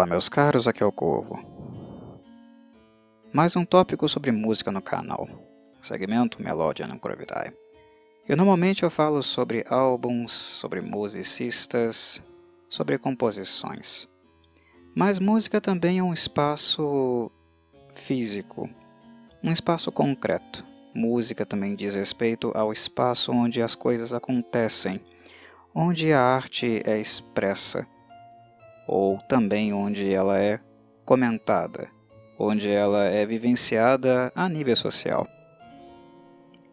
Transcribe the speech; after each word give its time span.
Olá 0.00 0.06
meus 0.06 0.30
caros, 0.30 0.66
aqui 0.66 0.82
é 0.82 0.86
o 0.86 0.90
Corvo. 0.90 1.38
Mais 3.34 3.54
um 3.54 3.66
tópico 3.66 4.08
sobre 4.08 4.32
música 4.32 4.72
no 4.72 4.80
canal, 4.80 5.28
segmento 5.78 6.42
Melódia 6.42 6.86
no 6.86 6.98
Gravidade. 6.98 7.54
Eu 8.26 8.34
normalmente 8.34 8.82
eu 8.82 8.88
falo 8.88 9.22
sobre 9.22 9.62
álbuns, 9.68 10.32
sobre 10.32 10.80
musicistas, 10.80 12.22
sobre 12.66 12.96
composições. 12.96 14.08
Mas 14.94 15.18
música 15.18 15.60
também 15.60 15.98
é 15.98 16.02
um 16.02 16.14
espaço 16.14 17.30
físico, 17.92 18.70
um 19.44 19.52
espaço 19.52 19.92
concreto. 19.92 20.64
Música 20.94 21.44
também 21.44 21.74
diz 21.76 21.94
respeito 21.94 22.52
ao 22.54 22.72
espaço 22.72 23.32
onde 23.32 23.60
as 23.60 23.74
coisas 23.74 24.14
acontecem, 24.14 24.98
onde 25.74 26.10
a 26.10 26.22
arte 26.22 26.80
é 26.86 26.98
expressa 26.98 27.86
ou 28.90 29.18
também 29.28 29.72
onde 29.72 30.12
ela 30.12 30.36
é 30.36 30.58
comentada, 31.04 31.88
onde 32.36 32.68
ela 32.68 33.04
é 33.04 33.24
vivenciada 33.24 34.32
a 34.34 34.48
nível 34.48 34.74
social. 34.74 35.28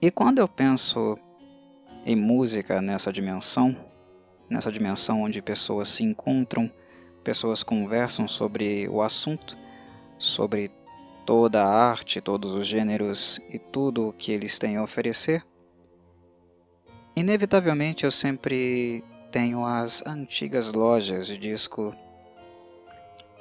E 0.02 0.10
quando 0.10 0.40
eu 0.40 0.48
penso 0.48 1.16
em 2.04 2.16
música 2.16 2.82
nessa 2.82 3.14
dimensão, 3.14 3.78
nessa 4.50 4.72
dimensão 4.72 5.22
onde 5.22 5.44
pessoas 5.44 5.90
se 5.90 6.04
encontram, 6.04 6.72
pessoas 7.24 7.62
conversam 7.62 8.28
sobre 8.28 8.90
o 8.90 9.04
assunto, 9.04 9.56
sobre 10.18 10.72
toda 11.24 11.62
a 11.62 11.68
arte, 11.68 12.20
todos 12.20 12.56
os 12.56 12.66
gêneros 12.66 13.40
e 13.48 13.60
tudo 13.60 14.08
o 14.08 14.14
que 14.14 14.32
eles 14.32 14.58
têm 14.58 14.78
a 14.78 14.84
oferecer, 14.84 15.46
inevitavelmente 17.16 18.06
eu 18.06 18.12
sempre 18.12 19.04
tenho 19.32 19.64
as 19.64 20.04
antigas 20.04 20.72
lojas 20.72 21.28
de 21.28 21.38
disco 21.38 21.94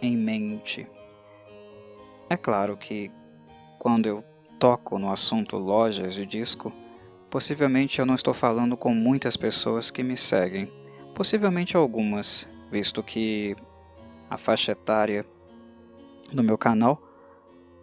em 0.01 0.17
mente. 0.17 0.87
É 2.29 2.37
claro 2.37 2.77
que 2.77 3.11
quando 3.79 4.07
eu 4.07 4.25
toco 4.59 4.99
no 4.99 5.11
assunto 5.11 5.57
lojas 5.57 6.15
de 6.15 6.27
disco, 6.27 6.73
possivelmente 7.31 7.99
eu 7.99 8.07
não 8.07 8.15
estou 8.15 8.35
falando 8.35 8.77
com 8.77 8.95
muitas 8.95 9.37
pessoas 9.37 9.91
que 9.91 10.03
me 10.03 10.17
seguem, 10.17 10.71
possivelmente 11.15 11.77
algumas, 11.77 12.49
visto 12.71 13.03
que 13.03 13.57
a 14.29 14.37
faixa 14.37 14.73
etária 14.73 15.25
do 16.33 16.43
meu 16.43 16.59
canal 16.59 17.01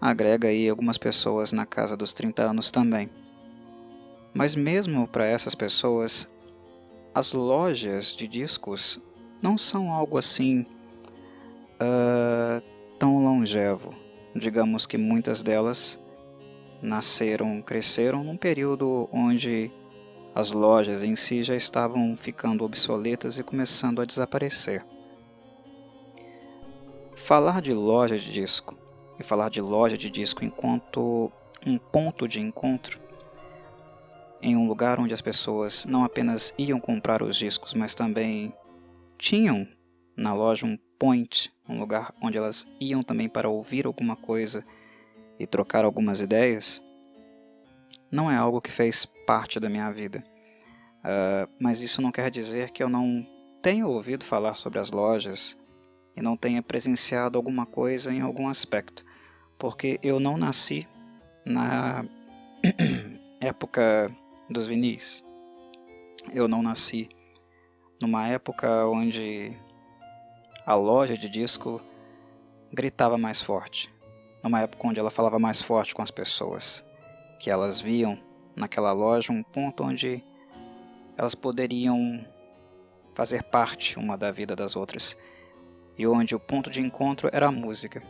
agrega 0.01 0.49
aí 0.49 0.67
algumas 0.67 0.97
pessoas 0.97 1.53
na 1.53 1.65
casa 1.65 1.95
dos 1.95 2.13
30 2.13 2.43
anos 2.43 2.71
também. 2.71 3.09
Mas 4.33 4.55
mesmo 4.55 5.07
para 5.07 5.25
essas 5.25 5.55
pessoas, 5.55 6.29
as 7.15 7.31
lojas 7.31 8.13
de 8.13 8.27
discos 8.27 8.99
não 9.41 9.57
são 9.57 9.93
algo 9.93 10.17
assim 10.17 10.65
uh, 11.83 12.63
tão 12.97 13.23
longevo. 13.23 13.93
Digamos 14.35 14.85
que 14.85 14.97
muitas 14.97 15.43
delas 15.43 15.99
nasceram, 16.81 17.61
cresceram 17.61 18.23
num 18.23 18.37
período 18.37 19.07
onde 19.11 19.71
as 20.33 20.51
lojas 20.51 21.03
em 21.03 21.15
si 21.15 21.43
já 21.43 21.55
estavam 21.55 22.17
ficando 22.17 22.65
obsoletas 22.65 23.37
e 23.37 23.43
começando 23.43 24.01
a 24.01 24.05
desaparecer. 24.05 24.83
Falar 27.15 27.61
de 27.61 27.73
loja 27.73 28.17
de 28.17 28.31
disco 28.31 28.75
e 29.19 29.23
falar 29.23 29.49
de 29.49 29.61
loja 29.61 29.97
de 29.97 30.09
disco 30.09 30.43
enquanto 30.43 31.31
um 31.65 31.77
ponto 31.77 32.27
de 32.27 32.41
encontro 32.41 32.99
em 34.41 34.57
um 34.57 34.67
lugar 34.67 34.99
onde 34.99 35.13
as 35.13 35.21
pessoas 35.21 35.85
não 35.85 36.03
apenas 36.03 36.53
iam 36.57 36.79
comprar 36.79 37.23
os 37.23 37.37
discos, 37.37 37.73
mas 37.73 37.95
também 37.95 38.53
tinham 39.17 39.65
na 40.17 40.33
loja 40.33 40.65
um 40.65 40.77
point, 40.99 41.51
um 41.67 41.79
lugar 41.79 42.13
onde 42.21 42.37
elas 42.37 42.67
iam 42.79 43.01
também 43.01 43.27
para 43.27 43.49
ouvir 43.49 43.85
alguma 43.85 44.15
coisa 44.15 44.65
e 45.39 45.47
trocar 45.47 45.83
algumas 45.83 46.21
ideias, 46.21 46.81
não 48.11 48.29
é 48.29 48.35
algo 48.35 48.61
que 48.61 48.71
fez 48.71 49.05
parte 49.25 49.59
da 49.59 49.69
minha 49.69 49.91
vida. 49.91 50.23
Uh, 50.99 51.49
mas 51.59 51.81
isso 51.81 52.01
não 52.01 52.11
quer 52.11 52.29
dizer 52.29 52.69
que 52.69 52.81
eu 52.81 52.87
não 52.87 53.27
tenha 53.61 53.87
ouvido 53.87 54.23
falar 54.23 54.55
sobre 54.55 54.79
as 54.79 54.91
lojas 54.91 55.57
e 56.15 56.21
não 56.21 56.37
tenha 56.37 56.61
presenciado 56.61 57.37
alguma 57.37 57.65
coisa 57.65 58.13
em 58.13 58.21
algum 58.21 58.47
aspecto, 58.47 59.03
porque 59.57 59.99
eu 60.03 60.19
não 60.19 60.37
nasci 60.37 60.87
na 61.45 62.05
época 63.41 64.15
dos 64.49 64.67
vinis. 64.67 65.23
Eu 66.31 66.47
não 66.47 66.61
nasci 66.61 67.09
numa 68.01 68.27
época 68.27 68.85
onde 68.87 69.53
a 70.65 70.75
loja 70.75 71.17
de 71.17 71.27
disco 71.27 71.81
gritava 72.71 73.17
mais 73.17 73.41
forte, 73.41 73.93
numa 74.41 74.61
época 74.61 74.87
onde 74.87 74.99
ela 74.99 75.11
falava 75.11 75.37
mais 75.37 75.61
forte 75.61 75.93
com 75.93 76.01
as 76.01 76.09
pessoas, 76.09 76.83
que 77.39 77.49
elas 77.49 77.81
viam 77.81 78.17
naquela 78.55 78.91
loja 78.91 79.33
um 79.33 79.43
ponto 79.43 79.83
onde 79.83 80.23
elas 81.17 81.35
poderiam 81.35 82.25
fazer 83.13 83.43
parte 83.43 83.99
uma 83.99 84.17
da 84.17 84.31
vida 84.31 84.55
das 84.55 84.75
outras, 84.75 85.17
e 85.97 86.07
onde 86.07 86.33
o 86.33 86.39
ponto 86.39 86.69
de 86.69 86.81
encontro 86.81 87.29
era 87.31 87.47
a 87.47 87.51
música. 87.51 88.01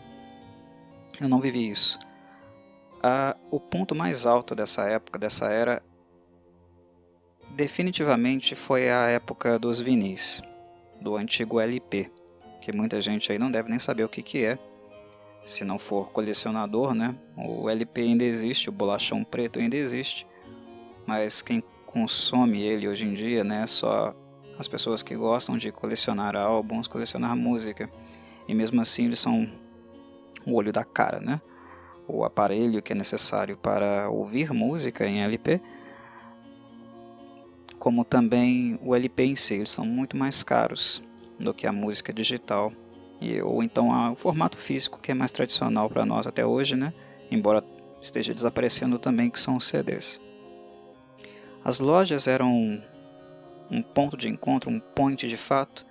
Eu 1.20 1.28
não 1.28 1.42
vivi 1.42 1.70
isso. 1.70 2.00
Ah, 3.02 3.36
o 3.52 3.60
ponto 3.60 3.94
mais 3.94 4.26
alto 4.26 4.56
dessa 4.56 4.88
época, 4.88 5.20
dessa 5.20 5.50
era, 5.52 5.84
definitivamente 7.50 8.56
foi 8.56 8.90
a 8.90 9.10
época 9.10 9.60
dos 9.60 9.82
vinis, 9.82 10.42
do 11.02 11.18
antigo 11.18 11.60
LP 11.60 12.10
que 12.64 12.72
muita 12.72 13.02
gente 13.02 13.30
aí 13.30 13.38
não 13.38 13.52
deve 13.52 13.70
nem 13.70 13.78
saber 13.78 14.06
o 14.06 14.10
que, 14.10 14.24
que 14.24 14.46
é. 14.46 14.58
Se 15.44 15.66
não 15.66 15.78
for 15.78 16.12
colecionador, 16.12 16.94
né? 16.94 17.14
O 17.36 17.70
LP 17.70 18.00
ainda 18.00 18.24
existe, 18.24 18.70
o 18.70 18.72
bolachão 18.72 19.22
preto 19.22 19.60
ainda 19.60 19.76
existe. 19.76 20.26
Mas 21.06 21.42
quem 21.42 21.62
consome 21.86 22.62
ele 22.62 22.88
hoje 22.88 23.06
em 23.06 23.14
dia, 23.14 23.44
né? 23.44 23.68
Só 23.68 24.16
as 24.58 24.66
pessoas 24.66 25.04
que 25.04 25.14
gostam 25.14 25.58
de 25.58 25.74
colecionar 25.74 26.38
álbuns, 26.38 26.88
colecionar 26.88 27.36
música. 27.36 27.90
E 28.48 28.56
mesmo 28.56 28.80
assim 28.80 29.08
eles 29.08 29.20
são 29.20 29.46
o 30.46 30.56
olho 30.56 30.72
da 30.72 30.86
cara, 30.86 31.20
né? 31.20 31.42
O 32.08 32.24
aparelho 32.24 32.82
que 32.82 32.94
é 32.94 32.96
necessário 32.96 33.58
para 33.58 34.10
ouvir 34.10 34.54
música 34.54 35.06
em 35.06 35.22
LP, 35.22 35.60
como 37.78 38.06
também 38.06 38.80
o 38.82 38.96
LP 38.96 39.24
em 39.26 39.36
si, 39.36 39.56
eles 39.56 39.70
são 39.70 39.86
muito 39.86 40.16
mais 40.16 40.44
caros 40.44 41.02
do 41.44 41.54
que 41.54 41.68
a 41.68 41.72
música 41.72 42.14
digital 42.14 42.72
e, 43.22 43.42
ou 43.42 43.62
então 43.64 44.12
o 44.12 44.16
formato 44.16 44.58
físico 44.58 45.00
que 45.00 45.12
é 45.12 45.14
mais 45.14 45.32
tradicional 45.32 45.90
para 45.90 46.06
nós 46.06 46.28
até 46.28 46.46
hoje, 46.46 46.76
né? 46.76 46.94
embora 47.30 47.64
esteja 48.02 48.34
desaparecendo 48.34 49.00
também, 49.00 49.30
que 49.30 49.40
são 49.40 49.56
os 49.56 49.66
CDs. 49.66 50.20
As 51.64 51.80
lojas 51.80 52.28
eram 52.28 52.84
um 53.72 53.82
ponto 53.82 54.18
de 54.18 54.28
encontro, 54.28 54.70
um 54.70 54.80
point 54.80 55.28
de 55.28 55.38
fato, 55.38 55.86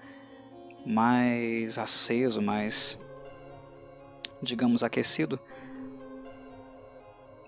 mais 0.85 1.79
aceso, 1.79 2.43
mais, 2.43 2.99
digamos, 4.43 4.83
aquecido 4.83 5.41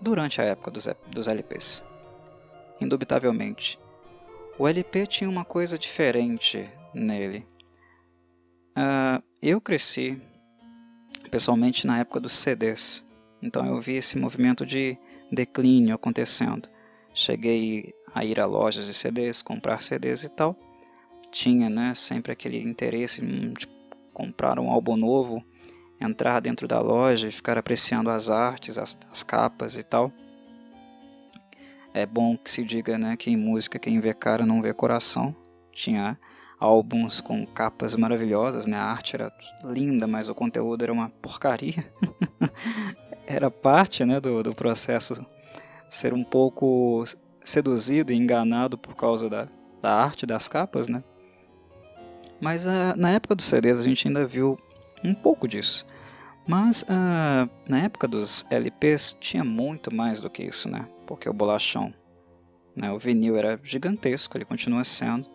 durante 0.01 0.41
a 0.41 0.45
época 0.45 0.71
dos, 0.71 0.87
dos 1.07 1.27
LPs. 1.27 1.83
Indubitavelmente. 2.81 3.79
O 4.57 4.67
LP 4.67 5.05
tinha 5.05 5.29
uma 5.29 5.45
coisa 5.45 5.77
diferente 5.77 6.69
nele. 6.93 7.45
Uh, 8.75 9.23
eu 9.41 9.61
cresci 9.61 10.21
pessoalmente 11.31 11.87
na 11.87 11.99
época 11.99 12.19
dos 12.19 12.33
CDs, 12.33 13.03
então 13.41 13.65
eu 13.65 13.79
vi 13.79 13.93
esse 13.93 14.17
movimento 14.17 14.65
de 14.65 14.97
declínio 15.31 15.95
acontecendo. 15.95 16.67
Cheguei 17.13 17.93
a 18.13 18.25
ir 18.25 18.39
a 18.39 18.45
lojas 18.45 18.85
de 18.85 18.93
CDs, 18.93 19.41
comprar 19.41 19.81
CDs 19.81 20.23
e 20.23 20.29
tal. 20.29 20.57
Tinha 21.31 21.69
né, 21.69 21.93
sempre 21.93 22.31
aquele 22.31 22.61
interesse 22.61 23.21
de 23.21 23.67
comprar 24.13 24.59
um 24.59 24.69
álbum 24.69 24.97
novo, 24.97 25.43
entrar 25.99 26.39
dentro 26.41 26.67
da 26.67 26.79
loja 26.81 27.27
e 27.27 27.31
ficar 27.31 27.57
apreciando 27.57 28.09
as 28.09 28.29
artes, 28.29 28.77
as, 28.77 28.97
as 29.09 29.23
capas 29.23 29.77
e 29.77 29.83
tal. 29.83 30.11
É 31.93 32.05
bom 32.05 32.37
que 32.37 32.51
se 32.51 32.63
diga 32.63 32.97
né, 32.97 33.15
que 33.15 33.31
em 33.31 33.37
música 33.37 33.79
quem 33.79 34.01
vê 34.01 34.13
cara 34.13 34.45
não 34.45 34.61
vê 34.61 34.73
coração. 34.73 35.33
Tinha 35.71 36.19
álbuns 36.59 37.21
com 37.21 37.45
capas 37.45 37.95
maravilhosas, 37.95 38.65
né? 38.65 38.77
A 38.77 38.83
arte 38.83 39.15
era 39.15 39.31
linda, 39.65 40.07
mas 40.07 40.29
o 40.29 40.35
conteúdo 40.35 40.83
era 40.83 40.93
uma 40.93 41.09
porcaria. 41.21 41.85
era 43.27 43.49
parte, 43.49 44.05
né, 44.05 44.19
do, 44.19 44.43
do 44.43 44.53
processo 44.53 45.25
ser 45.89 46.13
um 46.13 46.23
pouco 46.23 47.03
seduzido 47.43 48.11
e 48.11 48.15
enganado 48.15 48.77
por 48.77 48.95
causa 48.95 49.29
da, 49.29 49.47
da 49.81 49.93
arte 49.93 50.25
das 50.25 50.47
capas, 50.47 50.87
né? 50.87 51.03
Mas 52.39 52.65
uh, 52.65 52.95
na 52.97 53.11
época 53.11 53.35
dos 53.35 53.45
CDs 53.45 53.79
a 53.79 53.83
gente 53.83 54.07
ainda 54.07 54.25
viu 54.25 54.57
um 55.03 55.13
pouco 55.13 55.47
disso. 55.47 55.85
Mas 56.47 56.83
uh, 56.83 57.49
na 57.67 57.79
época 57.83 58.07
dos 58.07 58.45
LPs 58.49 59.17
tinha 59.19 59.43
muito 59.43 59.93
mais 59.93 60.19
do 60.19 60.29
que 60.29 60.43
isso, 60.43 60.69
né? 60.69 60.87
Porque 61.07 61.29
o 61.29 61.33
bolachão, 61.33 61.93
né? 62.75 62.91
o 62.91 62.99
vinil 62.99 63.35
era 63.35 63.59
gigantesco, 63.63 64.37
ele 64.37 64.45
continua 64.45 64.83
sendo. 64.83 65.34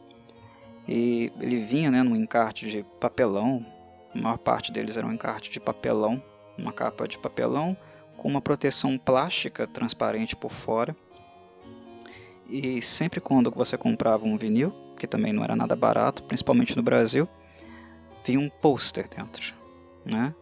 E 0.90 1.30
ele 1.40 1.58
vinha 1.58 1.88
né, 1.88 2.02
num 2.02 2.16
encarte 2.16 2.68
de 2.68 2.84
papelão, 3.00 3.64
A 4.12 4.18
maior 4.18 4.38
parte 4.38 4.72
deles 4.72 4.96
eram 4.96 5.12
encarte 5.12 5.48
de 5.48 5.60
papelão, 5.60 6.20
uma 6.58 6.72
capa 6.72 7.06
de 7.06 7.16
papelão 7.16 7.76
com 8.16 8.28
uma 8.28 8.40
proteção 8.40 8.98
plástica 8.98 9.68
transparente 9.68 10.34
por 10.34 10.50
fora. 10.50 10.96
E 12.48 12.82
sempre 12.82 13.20
quando 13.20 13.52
você 13.52 13.78
comprava 13.78 14.26
um 14.26 14.36
vinil, 14.36 14.74
que 14.98 15.06
também 15.06 15.32
não 15.32 15.44
era 15.44 15.54
nada 15.54 15.76
barato, 15.76 16.24
principalmente 16.24 16.76
no 16.76 16.82
Brasil, 16.82 17.28
vinha 18.24 18.40
um 18.40 18.50
pôster 18.50 19.08
dentro, 19.08 19.54
né? 20.04 20.34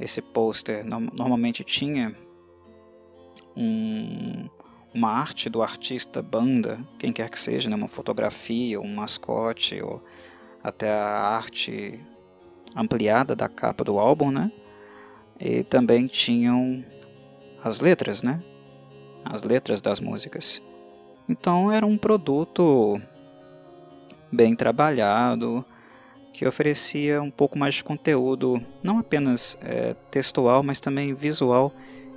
Esse 0.00 0.22
pôster 0.22 0.82
normalmente 0.86 1.62
tinha 1.62 2.16
um, 3.54 4.48
uma 4.94 5.10
arte 5.10 5.48
do 5.48 5.62
artista, 5.62 6.22
banda, 6.22 6.80
quem 6.98 7.12
quer 7.12 7.30
que 7.30 7.38
seja, 7.38 7.70
né? 7.70 7.76
uma 7.76 7.88
fotografia, 7.88 8.80
um 8.80 8.94
mascote, 8.94 9.80
ou 9.80 10.02
até 10.62 10.90
a 10.90 11.36
arte 11.36 11.98
ampliada 12.76 13.34
da 13.34 13.48
capa 13.48 13.84
do 13.84 13.98
álbum, 13.98 14.30
né? 14.30 14.50
E 15.40 15.62
também 15.64 16.06
tinham 16.06 16.84
as 17.64 17.80
letras, 17.80 18.22
né? 18.22 18.40
As 19.24 19.42
letras 19.42 19.80
das 19.80 19.98
músicas. 19.98 20.62
Então 21.28 21.70
era 21.70 21.86
um 21.86 21.96
produto 21.96 23.00
bem 24.30 24.54
trabalhado, 24.54 25.64
que 26.32 26.46
oferecia 26.46 27.20
um 27.20 27.30
pouco 27.30 27.58
mais 27.58 27.74
de 27.74 27.84
conteúdo, 27.84 28.62
não 28.82 28.98
apenas 28.98 29.58
é, 29.60 29.94
textual, 30.10 30.62
mas 30.62 30.80
também 30.80 31.12
visual 31.12 31.72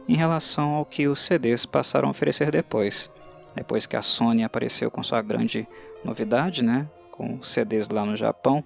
em 0.08 0.16
relação 0.16 0.76
ao 0.76 0.86
que 0.86 1.08
os 1.08 1.20
CDs 1.20 1.66
passaram 1.66 2.08
a 2.08 2.12
oferecer 2.12 2.52
depois. 2.52 3.10
Depois 3.56 3.86
que 3.86 3.96
a 3.96 4.02
Sony 4.02 4.44
apareceu 4.44 4.92
com 4.92 5.02
sua 5.02 5.22
grande 5.22 5.68
novidade, 6.04 6.64
né, 6.64 6.88
com 7.12 7.42
CDs 7.42 7.88
lá 7.90 8.06
no 8.06 8.16
Japão, 8.16 8.64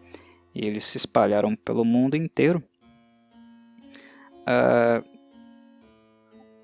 e 0.53 0.65
eles 0.65 0.83
se 0.83 0.97
espalharam 0.97 1.56
pelo 1.56 1.86
mundo 1.86 2.15
inteiro, 2.15 2.63
uh, 4.41 5.06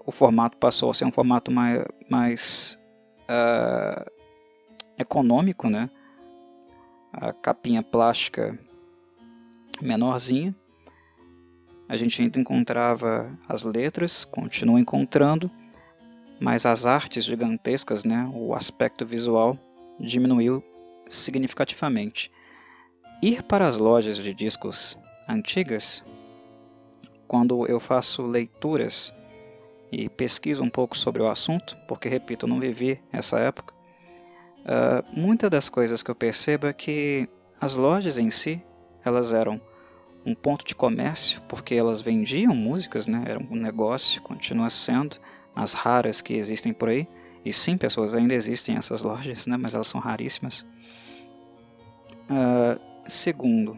o 0.06 0.12
formato 0.12 0.58
passou 0.58 0.90
a 0.90 0.94
ser 0.94 1.06
um 1.06 1.12
formato 1.12 1.52
mais, 1.52 1.86
mais 2.10 2.80
uh, 3.30 4.12
econômico, 4.98 5.70
né? 5.70 5.90
A 7.12 7.32
capinha 7.34 7.82
plástica 7.82 8.58
menorzinha, 9.82 10.56
a 11.88 11.96
gente 11.96 12.22
ainda 12.22 12.40
encontrava 12.40 13.30
as 13.48 13.64
letras, 13.64 14.26
continua 14.26 14.80
encontrando, 14.80 15.50
mas 16.40 16.66
as 16.66 16.86
artes 16.86 17.24
gigantescas, 17.26 18.04
né, 18.04 18.30
o 18.34 18.54
aspecto 18.54 19.06
visual 19.06 19.58
diminuiu 20.00 20.64
significativamente. 21.08 22.32
Ir 23.22 23.44
para 23.44 23.68
as 23.68 23.78
lojas 23.78 24.18
de 24.18 24.34
discos 24.34 24.98
antigas, 25.28 26.04
quando 27.28 27.66
eu 27.68 27.80
faço 27.80 28.26
leituras 28.26 29.14
e 29.92 30.10
pesquiso 30.10 30.64
um 30.64 30.70
pouco 30.70 30.98
sobre 30.98 31.22
o 31.22 31.30
assunto, 31.30 31.78
porque 31.88 32.10
repito, 32.10 32.46
eu 32.46 32.50
não 32.50 32.60
vivi 32.60 33.00
essa 33.12 33.40
época, 33.40 33.74
uh, 34.62 35.06
muitas 35.18 35.50
das 35.50 35.70
coisas 35.70 36.04
que 36.04 36.12
eu 36.12 36.16
percebo 36.16 36.68
é 36.68 36.74
que 36.74 37.30
as 37.60 37.76
lojas 37.76 38.18
em 38.18 38.30
si, 38.30 38.62
elas 39.04 39.34
eram 39.34 39.62
um 40.26 40.34
ponto 40.34 40.66
de 40.66 40.74
comércio, 40.74 41.40
porque 41.48 41.76
elas 41.76 42.02
vendiam 42.02 42.56
músicas, 42.56 43.06
né? 43.06 43.24
era 43.28 43.40
um 43.40 43.56
negócio, 43.56 44.22
continua 44.22 44.70
sendo, 44.70 45.18
as 45.56 45.74
raras 45.74 46.20
que 46.20 46.34
existem 46.34 46.74
por 46.74 46.90
aí. 46.90 47.08
E 47.44 47.54
sim, 47.54 47.78
pessoas, 47.78 48.16
ainda 48.16 48.34
existem 48.34 48.76
essas 48.76 49.04
lojas, 49.04 49.46
né? 49.46 49.56
mas 49.56 49.76
elas 49.76 49.88
são 49.88 50.02
raríssimas. 50.02 50.66
Uh, 52.28 52.82
segundo, 53.08 53.78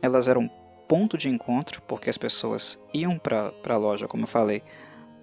elas 0.00 0.28
eram 0.28 0.50
ponto 0.88 1.18
de 1.18 1.28
encontro, 1.28 1.82
porque 1.82 2.08
as 2.08 2.16
pessoas 2.16 2.78
iam 2.94 3.18
para 3.18 3.52
a 3.68 3.76
loja, 3.76 4.08
como 4.08 4.22
eu 4.24 4.28
falei, 4.28 4.62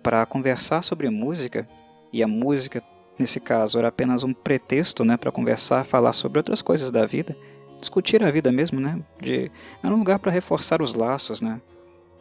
para 0.03 0.23
conversar 0.25 0.83
sobre 0.83 1.09
música, 1.09 1.67
e 2.13 2.21
a 2.21 2.27
música, 2.27 2.81
nesse 3.17 3.39
caso, 3.39 3.79
era 3.79 3.87
apenas 3.87 4.23
um 4.23 4.33
pretexto 4.33 5.03
né, 5.03 5.17
para 5.17 5.31
conversar, 5.31 5.83
falar 5.83 6.13
sobre 6.13 6.39
outras 6.39 6.61
coisas 6.61 6.91
da 6.91 7.05
vida 7.05 7.35
discutir 7.79 8.23
a 8.23 8.31
vida 8.31 8.51
mesmo, 8.51 8.79
né? 8.79 8.99
De, 9.21 9.51
era 9.83 9.93
um 9.93 9.99
lugar 9.99 10.19
para 10.19 10.31
reforçar 10.31 10.81
os 10.81 10.93
laços, 10.93 11.41
né? 11.41 11.61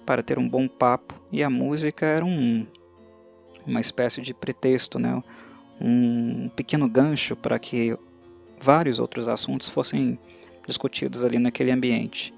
Para 0.05 0.23
ter 0.23 0.39
um 0.39 0.49
bom 0.49 0.69
papo. 0.69 1.15
E 1.33 1.43
a 1.43 1.51
música 1.51 2.07
era 2.07 2.25
um, 2.25 2.67
uma 3.67 3.81
espécie 3.81 4.21
de 4.21 4.33
pretexto, 4.33 4.99
né? 4.99 5.23
Um 5.81 6.49
pequeno 6.55 6.89
gancho 6.89 7.37
para 7.37 7.59
que 7.59 7.97
vários 8.61 8.99
outros 8.99 9.29
assuntos 9.29 9.69
fossem 9.69 10.19
discutidos 10.67 11.25
ali 11.25 11.39
naquele 11.39 11.71
ambiente. 11.71 12.35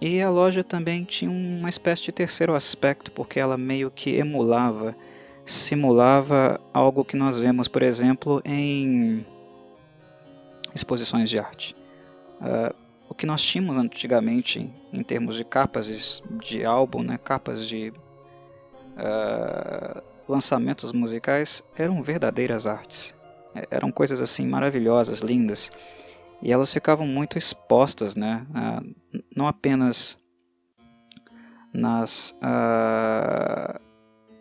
E 0.00 0.20
a 0.20 0.28
loja 0.28 0.62
também 0.62 1.04
tinha 1.04 1.30
uma 1.30 1.68
espécie 1.68 2.02
de 2.02 2.12
terceiro 2.12 2.54
aspecto, 2.54 3.10
porque 3.12 3.40
ela 3.40 3.56
meio 3.56 3.90
que 3.90 4.10
emulava, 4.10 4.94
simulava 5.44 6.60
algo 6.72 7.04
que 7.04 7.16
nós 7.16 7.38
vemos, 7.38 7.68
por 7.68 7.82
exemplo, 7.82 8.42
em 8.44 9.24
exposições 10.74 11.30
de 11.30 11.38
arte. 11.38 11.74
Uh, 12.44 12.74
o 13.08 13.14
que 13.14 13.24
nós 13.24 13.42
tínhamos 13.42 13.78
antigamente 13.78 14.70
em 14.92 15.02
termos 15.02 15.36
de 15.36 15.44
capas 15.44 16.22
de 16.42 16.64
álbum, 16.64 17.02
né, 17.02 17.16
capas 17.16 17.66
de 17.66 17.90
uh, 18.98 20.02
lançamentos 20.28 20.92
musicais, 20.92 21.64
eram 21.74 22.02
verdadeiras 22.02 22.66
artes. 22.66 23.14
É, 23.54 23.66
eram 23.70 23.90
coisas 23.90 24.20
assim 24.20 24.46
maravilhosas, 24.46 25.20
lindas. 25.20 25.72
E 26.42 26.52
elas 26.52 26.70
ficavam 26.72 27.06
muito 27.06 27.38
expostas, 27.38 28.14
né, 28.14 28.46
uh, 28.50 29.20
não 29.34 29.48
apenas 29.48 30.18
nas 31.72 32.34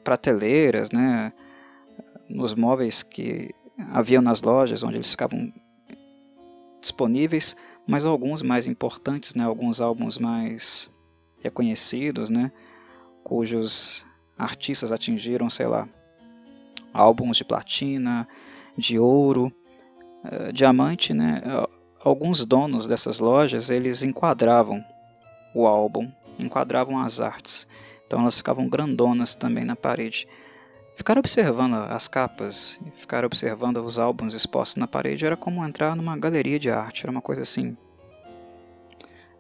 prateleiras, 0.03 0.91
né, 0.91 1.33
nos 2.29 2.53
móveis 2.53 3.01
que 3.01 3.50
haviam 3.91 4.21
nas 4.21 4.41
lojas, 4.41 4.83
onde 4.83 4.97
eles 4.97 5.09
ficavam 5.11 5.51
disponíveis, 6.79 7.55
mas 7.88 8.06
alguns 8.06 8.41
mais 8.41 8.68
importantes, 8.68 9.35
né, 9.35 9.44
alguns 9.44 9.81
álbuns 9.81 10.18
mais 10.18 10.89
reconhecidos, 11.41 12.30
né, 12.30 12.51
cujos 13.24 14.06
artistas 14.38 14.91
atingiram, 14.91 15.50
sei 15.50 15.68
lá, 15.68 15.88
álbuns 16.94 17.38
de 17.38 17.45
platina, 17.45 18.27
de 18.77 18.98
ouro, 18.98 19.51
uh, 20.24 20.51
diamante, 20.51 21.13
né, 21.13 21.41
alguns 22.03 22.46
donos 22.46 22.88
dessas 22.88 23.19
lojas, 23.19 23.69
eles 23.69 24.03
enquadravam 24.03 24.84
o 25.53 25.67
álbum, 25.67 26.12
enquadravam 26.39 27.00
as 27.00 27.22
artes, 27.22 27.67
então 28.05 28.19
elas 28.19 28.38
ficavam 28.38 28.67
grandonas 28.67 29.36
também 29.36 29.63
na 29.63 29.75
parede. 29.75 30.27
Ficar 30.95 31.17
observando 31.17 31.73
as 31.73 32.07
capas, 32.07 32.79
ficar 32.97 33.25
observando 33.25 33.77
os 33.77 33.97
álbuns 33.97 34.33
expostos 34.33 34.75
na 34.77 34.88
parede 34.88 35.25
era 35.25 35.35
como 35.35 35.65
entrar 35.65 35.95
numa 35.95 36.15
galeria 36.17 36.59
de 36.59 36.69
arte, 36.69 37.03
era 37.03 37.12
uma 37.12 37.21
coisa 37.21 37.41
assim. 37.41 37.75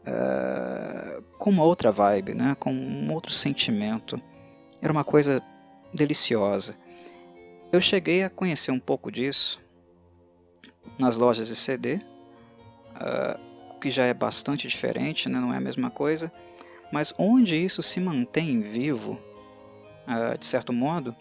Uh, 0.05 1.21
com 1.37 1.51
uma 1.51 1.63
outra 1.63 1.91
vibe, 1.91 2.33
né? 2.33 2.57
com 2.59 2.73
um 2.73 3.13
outro 3.13 3.31
sentimento. 3.31 4.19
Era 4.81 4.91
uma 4.91 5.03
coisa 5.03 5.41
deliciosa. 5.93 6.75
Eu 7.71 7.79
cheguei 7.79 8.23
a 8.23 8.29
conhecer 8.29 8.71
um 8.71 8.79
pouco 8.79 9.11
disso 9.11 9.61
nas 10.97 11.15
lojas 11.15 11.47
de 11.47 11.55
CD, 11.55 11.99
uh, 12.95 13.79
que 13.79 13.89
já 13.89 14.05
é 14.05 14.13
bastante 14.13 14.67
diferente, 14.67 15.29
né? 15.29 15.39
não 15.39 15.53
é 15.53 15.57
a 15.57 15.61
mesma 15.61 15.89
coisa, 15.89 16.31
mas 16.91 17.13
onde 17.17 17.55
isso 17.55 17.81
se 17.81 17.99
mantém 17.99 18.59
vivo, 18.59 19.19
uh, 20.07 20.37
de 20.37 20.45
certo 20.45 20.73
modo, 20.73 21.15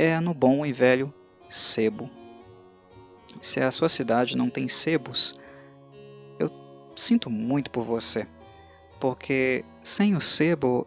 é 0.00 0.18
no 0.18 0.32
bom 0.32 0.64
e 0.64 0.72
velho 0.72 1.12
sebo. 1.46 2.08
Se 3.38 3.60
a 3.60 3.70
sua 3.70 3.88
cidade 3.88 4.36
não 4.36 4.48
tem 4.48 4.66
sebos, 4.66 5.38
eu 6.38 6.50
sinto 6.96 7.28
muito 7.28 7.70
por 7.70 7.84
você, 7.84 8.26
porque 8.98 9.62
sem 9.82 10.16
o 10.16 10.20
sebo, 10.20 10.86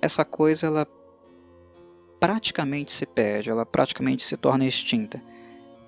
essa 0.00 0.24
coisa 0.24 0.66
ela 0.66 0.86
praticamente 2.18 2.92
se 2.92 3.04
perde, 3.04 3.50
ela 3.50 3.66
praticamente 3.66 4.22
se 4.22 4.36
torna 4.36 4.66
extinta. 4.66 5.20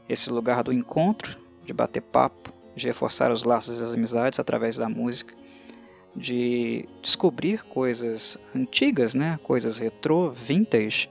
Esse 0.07 0.31
lugar 0.31 0.63
do 0.63 0.73
encontro, 0.73 1.39
de 1.65 1.73
bater 1.73 2.03
papo, 2.03 2.53
de 2.77 2.87
reforçar 2.87 3.31
os 3.31 3.45
laços 3.45 3.81
das 3.81 3.95
amizades 3.95 4.39
através 4.39 4.77
da 4.77 4.89
música, 4.89 5.35
de 6.15 6.87
descobrir 7.01 7.65
coisas 7.65 8.37
antigas, 8.55 9.15
né, 9.15 9.39
coisas 9.43 9.79
retrô, 9.79 10.31
vintage, 10.31 11.09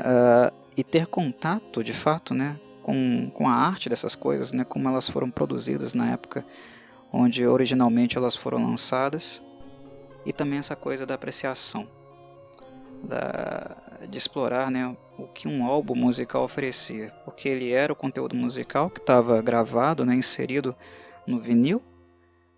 uh, 0.00 0.54
e 0.76 0.82
ter 0.82 1.06
contato 1.06 1.84
de 1.84 1.92
fato 1.92 2.34
né, 2.34 2.58
com, 2.82 3.30
com 3.34 3.48
a 3.48 3.54
arte 3.54 3.88
dessas 3.88 4.14
coisas, 4.14 4.52
né, 4.52 4.64
como 4.64 4.88
elas 4.88 5.08
foram 5.08 5.30
produzidas 5.30 5.94
na 5.94 6.10
época 6.10 6.44
onde 7.12 7.46
originalmente 7.46 8.16
elas 8.16 8.36
foram 8.36 8.62
lançadas, 8.62 9.42
e 10.24 10.32
também 10.32 10.58
essa 10.58 10.76
coisa 10.76 11.04
da 11.06 11.14
apreciação, 11.14 11.88
da, 13.02 13.76
de 14.08 14.16
explorar 14.16 14.70
né, 14.70 14.94
o 15.18 15.26
que 15.26 15.48
um 15.48 15.64
álbum 15.64 15.94
musical 15.94 16.44
oferecia, 16.44 17.12
porque 17.24 17.48
ele 17.48 17.72
era 17.72 17.92
o 17.92 17.96
conteúdo 17.96 18.36
musical 18.36 18.90
que 18.90 19.00
estava 19.00 19.40
gravado, 19.42 20.04
né, 20.04 20.14
inserido 20.14 20.74
no 21.26 21.40
vinil, 21.40 21.82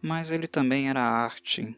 mas 0.01 0.31
ele 0.31 0.47
também 0.47 0.89
era 0.89 1.01
arte. 1.01 1.77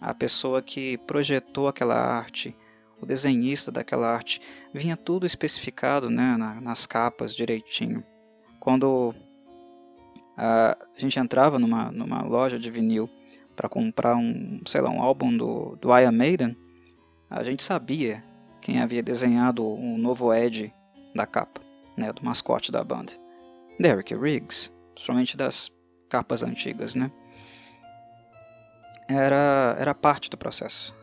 A 0.00 0.14
pessoa 0.14 0.60
que 0.60 0.98
projetou 0.98 1.68
aquela 1.68 1.94
arte, 1.94 2.56
o 3.04 3.06
desenhista 3.06 3.70
daquela 3.70 4.12
arte, 4.12 4.40
vinha 4.72 4.96
tudo 4.96 5.24
especificado 5.24 6.10
né, 6.10 6.36
na, 6.36 6.60
nas 6.60 6.86
capas 6.86 7.34
direitinho. 7.34 8.02
Quando 8.58 9.14
a 10.36 10.76
gente 10.96 11.18
entrava 11.18 11.58
numa, 11.58 11.92
numa 11.92 12.22
loja 12.22 12.58
de 12.58 12.70
vinil 12.70 13.08
para 13.54 13.68
comprar 13.68 14.16
um, 14.16 14.60
sei 14.66 14.80
lá, 14.80 14.90
um 14.90 15.00
álbum 15.00 15.36
do, 15.36 15.76
do 15.76 15.96
Iron 15.96 16.12
Maiden, 16.12 16.56
a 17.30 17.42
gente 17.42 17.62
sabia 17.62 18.24
quem 18.60 18.80
havia 18.80 19.02
desenhado 19.02 19.64
o 19.64 19.96
novo 19.96 20.32
Ed 20.34 20.72
da 21.14 21.26
capa, 21.26 21.60
né, 21.96 22.12
do 22.12 22.24
mascote 22.24 22.72
da 22.72 22.82
banda. 22.82 23.12
Derek 23.78 24.14
Riggs, 24.14 24.74
principalmente 24.94 25.36
das 25.36 25.70
capas 26.08 26.42
antigas, 26.42 26.94
né? 26.94 27.10
Era, 29.08 29.76
era 29.78 29.94
parte 29.94 30.30
do 30.30 30.36
processo. 30.36 30.96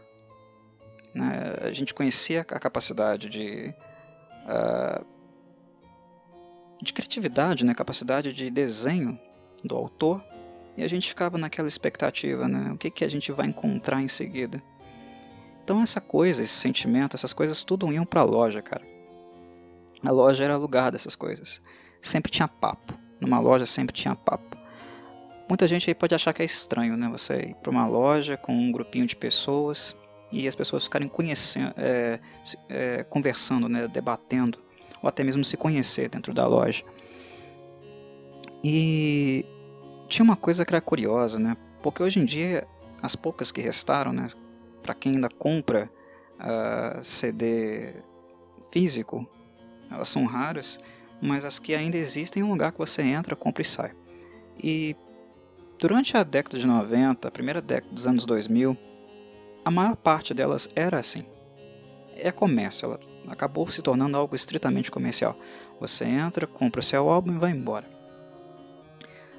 Né? 1.13 1.57
A 1.61 1.71
gente 1.71 1.93
conhecia 1.93 2.41
a 2.41 2.59
capacidade 2.59 3.29
de 3.29 3.73
uh, 4.45 5.05
de 6.81 6.93
criatividade, 6.93 7.63
né? 7.63 7.73
capacidade 7.75 8.33
de 8.33 8.49
desenho 8.49 9.19
do 9.63 9.75
autor 9.75 10.23
e 10.75 10.83
a 10.83 10.87
gente 10.87 11.07
ficava 11.07 11.37
naquela 11.37 11.67
expectativa, 11.67 12.47
né? 12.47 12.71
O 12.71 12.77
que, 12.77 12.89
que 12.89 13.03
a 13.03 13.09
gente 13.09 13.31
vai 13.31 13.45
encontrar 13.45 14.01
em 14.01 14.07
seguida? 14.07 14.63
Então 15.63 15.81
essa 15.81 16.01
coisa, 16.01 16.41
esse 16.41 16.53
sentimento, 16.53 17.15
essas 17.15 17.33
coisas 17.33 17.63
tudo 17.63 17.91
iam 17.91 18.05
para 18.05 18.21
a 18.21 18.23
loja, 18.23 18.61
cara. 18.61 18.83
A 20.03 20.11
loja 20.11 20.43
era 20.43 20.57
lugar 20.57 20.91
dessas 20.91 21.15
coisas. 21.15 21.61
Sempre 22.01 22.31
tinha 22.31 22.47
papo. 22.47 22.93
Numa 23.19 23.39
loja 23.39 23.65
sempre 23.65 23.93
tinha 23.93 24.15
papo. 24.15 24.57
Muita 25.47 25.67
gente 25.67 25.89
aí 25.89 25.93
pode 25.93 26.15
achar 26.15 26.33
que 26.33 26.41
é 26.41 26.45
estranho, 26.45 26.97
né? 26.97 27.07
Você 27.09 27.49
ir 27.49 27.55
para 27.55 27.69
uma 27.69 27.85
loja 27.85 28.37
com 28.37 28.53
um 28.53 28.71
grupinho 28.71 29.05
de 29.05 29.15
pessoas 29.15 29.95
e 30.31 30.47
as 30.47 30.55
pessoas 30.55 30.85
ficarem 30.85 31.07
conhecendo, 31.07 31.73
é, 31.77 32.19
é, 32.69 33.03
conversando, 33.03 33.67
né? 33.67 33.87
Debatendo 33.87 34.59
ou 35.01 35.09
até 35.09 35.23
mesmo 35.23 35.43
se 35.43 35.57
conhecer 35.57 36.09
dentro 36.09 36.33
da 36.33 36.45
loja. 36.45 36.83
E 38.63 39.43
tinha 40.07 40.23
uma 40.23 40.35
coisa 40.35 40.63
que 40.63 40.73
era 40.73 40.81
curiosa, 40.81 41.39
né? 41.39 41.57
Porque 41.81 42.03
hoje 42.03 42.19
em 42.19 42.25
dia 42.25 42.67
as 43.01 43.15
poucas 43.15 43.51
que 43.51 43.61
restaram, 43.61 44.13
né? 44.13 44.27
Para 44.83 44.93
quem 44.93 45.13
ainda 45.15 45.29
compra 45.29 45.89
uh, 46.39 46.97
ah, 46.97 46.99
CD 47.01 47.93
físico, 48.71 49.27
elas 49.89 50.09
são 50.09 50.25
raras, 50.25 50.79
mas 51.21 51.45
as 51.45 51.59
que 51.59 51.73
ainda 51.73 51.97
existem 51.97 52.41
é 52.41 52.45
um 52.45 52.51
lugar 52.51 52.71
que 52.71 52.77
você 52.77 53.01
entra, 53.01 53.35
compra 53.35 53.61
e 53.61 53.65
sai. 53.65 53.91
E 54.61 54.95
durante 55.79 56.15
a 56.15 56.23
década 56.23 56.59
de 56.59 56.67
90, 56.67 57.27
a 57.27 57.31
primeira 57.31 57.61
década 57.61 57.93
dos 57.93 58.05
anos 58.05 58.25
2000, 58.25 58.77
a 59.63 59.71
maior 59.71 59.95
parte 59.95 60.33
delas 60.33 60.69
era 60.75 60.99
assim. 60.99 61.25
É 62.15 62.31
comércio, 62.31 62.85
ela 62.85 62.99
acabou 63.27 63.67
se 63.67 63.81
tornando 63.81 64.17
algo 64.17 64.35
estritamente 64.35 64.91
comercial. 64.91 65.35
Você 65.79 66.05
entra, 66.05 66.45
compra 66.45 66.81
o 66.81 66.83
seu 66.83 67.09
álbum 67.09 67.35
e 67.35 67.39
vai 67.39 67.51
embora. 67.51 67.89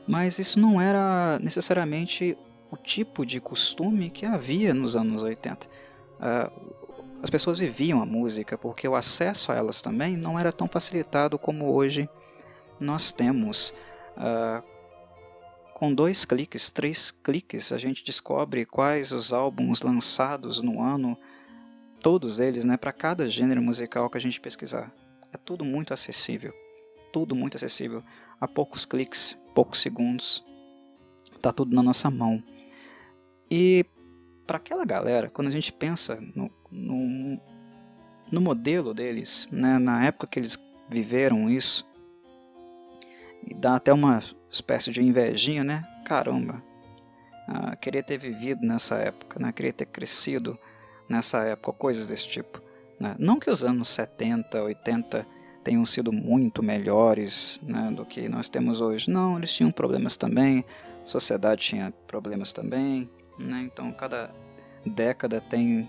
Mas 0.06 0.38
isso 0.38 0.58
não 0.58 0.80
era 0.80 1.38
necessariamente 1.38 2.36
o 2.70 2.76
tipo 2.76 3.24
de 3.24 3.40
costume 3.40 4.10
que 4.10 4.26
havia 4.26 4.74
nos 4.74 4.96
anos 4.96 5.22
80. 5.22 5.66
Uh, 5.66 5.70
ah, 6.20 6.50
as 7.22 7.30
pessoas 7.30 7.58
viviam 7.58 8.02
a 8.02 8.06
música 8.06 8.58
porque 8.58 8.88
o 8.88 8.96
acesso 8.96 9.52
a 9.52 9.54
elas 9.54 9.80
também 9.80 10.16
não 10.16 10.38
era 10.38 10.52
tão 10.52 10.66
facilitado 10.66 11.38
como 11.38 11.72
hoje 11.72 12.08
nós 12.80 13.12
temos. 13.12 13.72
Uh, 14.16 14.71
com 15.82 15.92
dois 15.92 16.24
cliques, 16.24 16.70
três 16.70 17.10
cliques, 17.10 17.72
a 17.72 17.76
gente 17.76 18.04
descobre 18.04 18.64
quais 18.64 19.10
os 19.10 19.32
álbuns 19.32 19.82
lançados 19.82 20.62
no 20.62 20.80
ano 20.80 21.18
todos 22.00 22.38
eles, 22.38 22.64
né, 22.64 22.76
para 22.76 22.92
cada 22.92 23.26
gênero 23.26 23.60
musical 23.60 24.08
que 24.08 24.16
a 24.16 24.20
gente 24.20 24.40
pesquisar. 24.40 24.94
É 25.32 25.36
tudo 25.36 25.64
muito 25.64 25.92
acessível, 25.92 26.54
tudo 27.12 27.34
muito 27.34 27.56
acessível, 27.56 28.00
a 28.40 28.46
poucos 28.46 28.84
cliques, 28.84 29.36
poucos 29.56 29.80
segundos, 29.80 30.44
tá 31.40 31.52
tudo 31.52 31.74
na 31.74 31.82
nossa 31.82 32.08
mão. 32.08 32.40
E 33.50 33.84
para 34.46 34.58
aquela 34.58 34.84
galera, 34.84 35.30
quando 35.30 35.48
a 35.48 35.52
gente 35.52 35.72
pensa 35.72 36.16
no, 36.32 36.48
no, 36.70 37.40
no 38.30 38.40
modelo 38.40 38.94
deles, 38.94 39.48
né, 39.50 39.80
na 39.80 40.04
época 40.04 40.28
que 40.28 40.38
eles 40.38 40.56
viveram 40.88 41.50
isso, 41.50 41.84
e 43.44 43.52
dá 43.52 43.74
até 43.74 43.92
uma 43.92 44.22
espécie 44.52 44.90
de 44.92 45.02
invejinha, 45.02 45.64
né? 45.64 45.85
Caramba, 46.04 46.62
ah, 47.49 47.75
queria 47.76 48.02
ter 48.02 48.18
vivido 48.18 48.64
nessa 48.64 48.97
época, 48.97 49.40
né? 49.40 49.52
queria 49.52 49.73
ter 49.73 49.87
crescido 49.87 50.59
nessa 51.09 51.44
época, 51.44 51.73
coisas 51.73 52.09
desse 52.09 52.28
tipo. 52.28 52.62
Né? 53.00 53.16
Não 53.18 53.38
que 53.38 53.50
os 53.50 53.64
anos 53.64 53.88
70, 53.88 54.62
80 54.62 55.26
tenham 55.64 55.85
sido 55.85 56.12
muito 56.12 56.62
melhores 56.62 57.61
né, 57.62 57.90
do 57.94 58.04
que 58.04 58.28
nós 58.28 58.49
temos 58.49 58.80
hoje. 58.80 59.11
Não, 59.11 59.37
eles 59.37 59.52
tinham 59.52 59.71
problemas 59.71 60.16
também, 60.16 60.64
a 61.02 61.06
sociedade 61.06 61.64
tinha 61.64 61.92
problemas 62.06 62.52
também. 62.52 63.11
Né? 63.38 63.62
Então, 63.64 63.90
cada 63.92 64.30
década 64.87 65.40
tem 65.40 65.80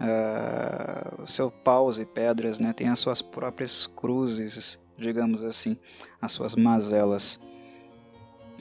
uh, 0.00 1.22
o 1.22 1.26
seu 1.26 1.50
paus 1.50 1.98
e 1.98 2.04
pedras, 2.04 2.58
né? 2.58 2.72
tem 2.72 2.88
as 2.88 2.98
suas 2.98 3.22
próprias 3.22 3.86
cruzes, 3.86 4.78
digamos 4.96 5.44
assim, 5.44 5.76
as 6.20 6.32
suas 6.32 6.54
mazelas. 6.54 7.40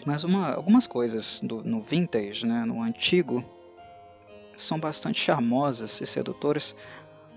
Mas 0.08 0.24
uma, 0.24 0.54
algumas 0.54 0.88
coisas 0.88 1.42
do, 1.44 1.62
no 1.66 1.82
vintage, 1.82 2.46
né, 2.46 2.64
no 2.64 2.82
antigo, 2.82 3.44
são 4.56 4.80
bastante 4.80 5.20
charmosas 5.20 6.00
e 6.00 6.06
sedutoras 6.06 6.74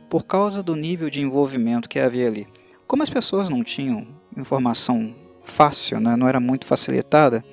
por 0.08 0.22
causa 0.24 0.62
do 0.62 0.76
nível 0.76 1.10
de 1.10 1.20
envolvimento 1.20 1.88
que 1.88 1.98
havia 1.98 2.28
ali. 2.28 2.46
Como 2.86 3.02
as 3.02 3.10
pessoas 3.10 3.48
não 3.48 3.64
tinham 3.64 4.06
informação 4.36 5.12
fácil, 5.42 5.98
né, 5.98 6.14
não 6.14 6.28
era 6.28 6.38
muito 6.38 6.64
facilitada, 6.64 7.44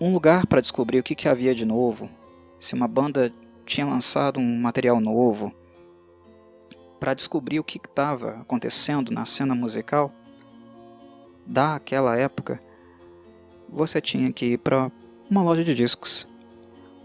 um 0.00 0.14
lugar 0.14 0.46
para 0.46 0.62
descobrir 0.62 1.00
o 1.00 1.02
que, 1.02 1.14
que 1.14 1.28
havia 1.28 1.54
de 1.54 1.66
novo, 1.66 2.08
se 2.58 2.72
uma 2.72 2.88
banda 2.88 3.30
tinha 3.66 3.86
lançado 3.86 4.40
um 4.40 4.60
material 4.60 4.98
novo, 4.98 5.52
para 6.98 7.12
descobrir 7.12 7.60
o 7.60 7.64
que 7.64 7.76
estava 7.76 8.40
acontecendo 8.40 9.12
na 9.12 9.26
cena 9.26 9.54
musical 9.54 10.10
daquela 11.44 12.16
época, 12.16 12.58
você 13.72 14.00
tinha 14.00 14.32
que 14.32 14.46
ir 14.46 14.58
para 14.58 14.90
uma 15.30 15.42
loja 15.42 15.64
de 15.64 15.74
discos. 15.74 16.28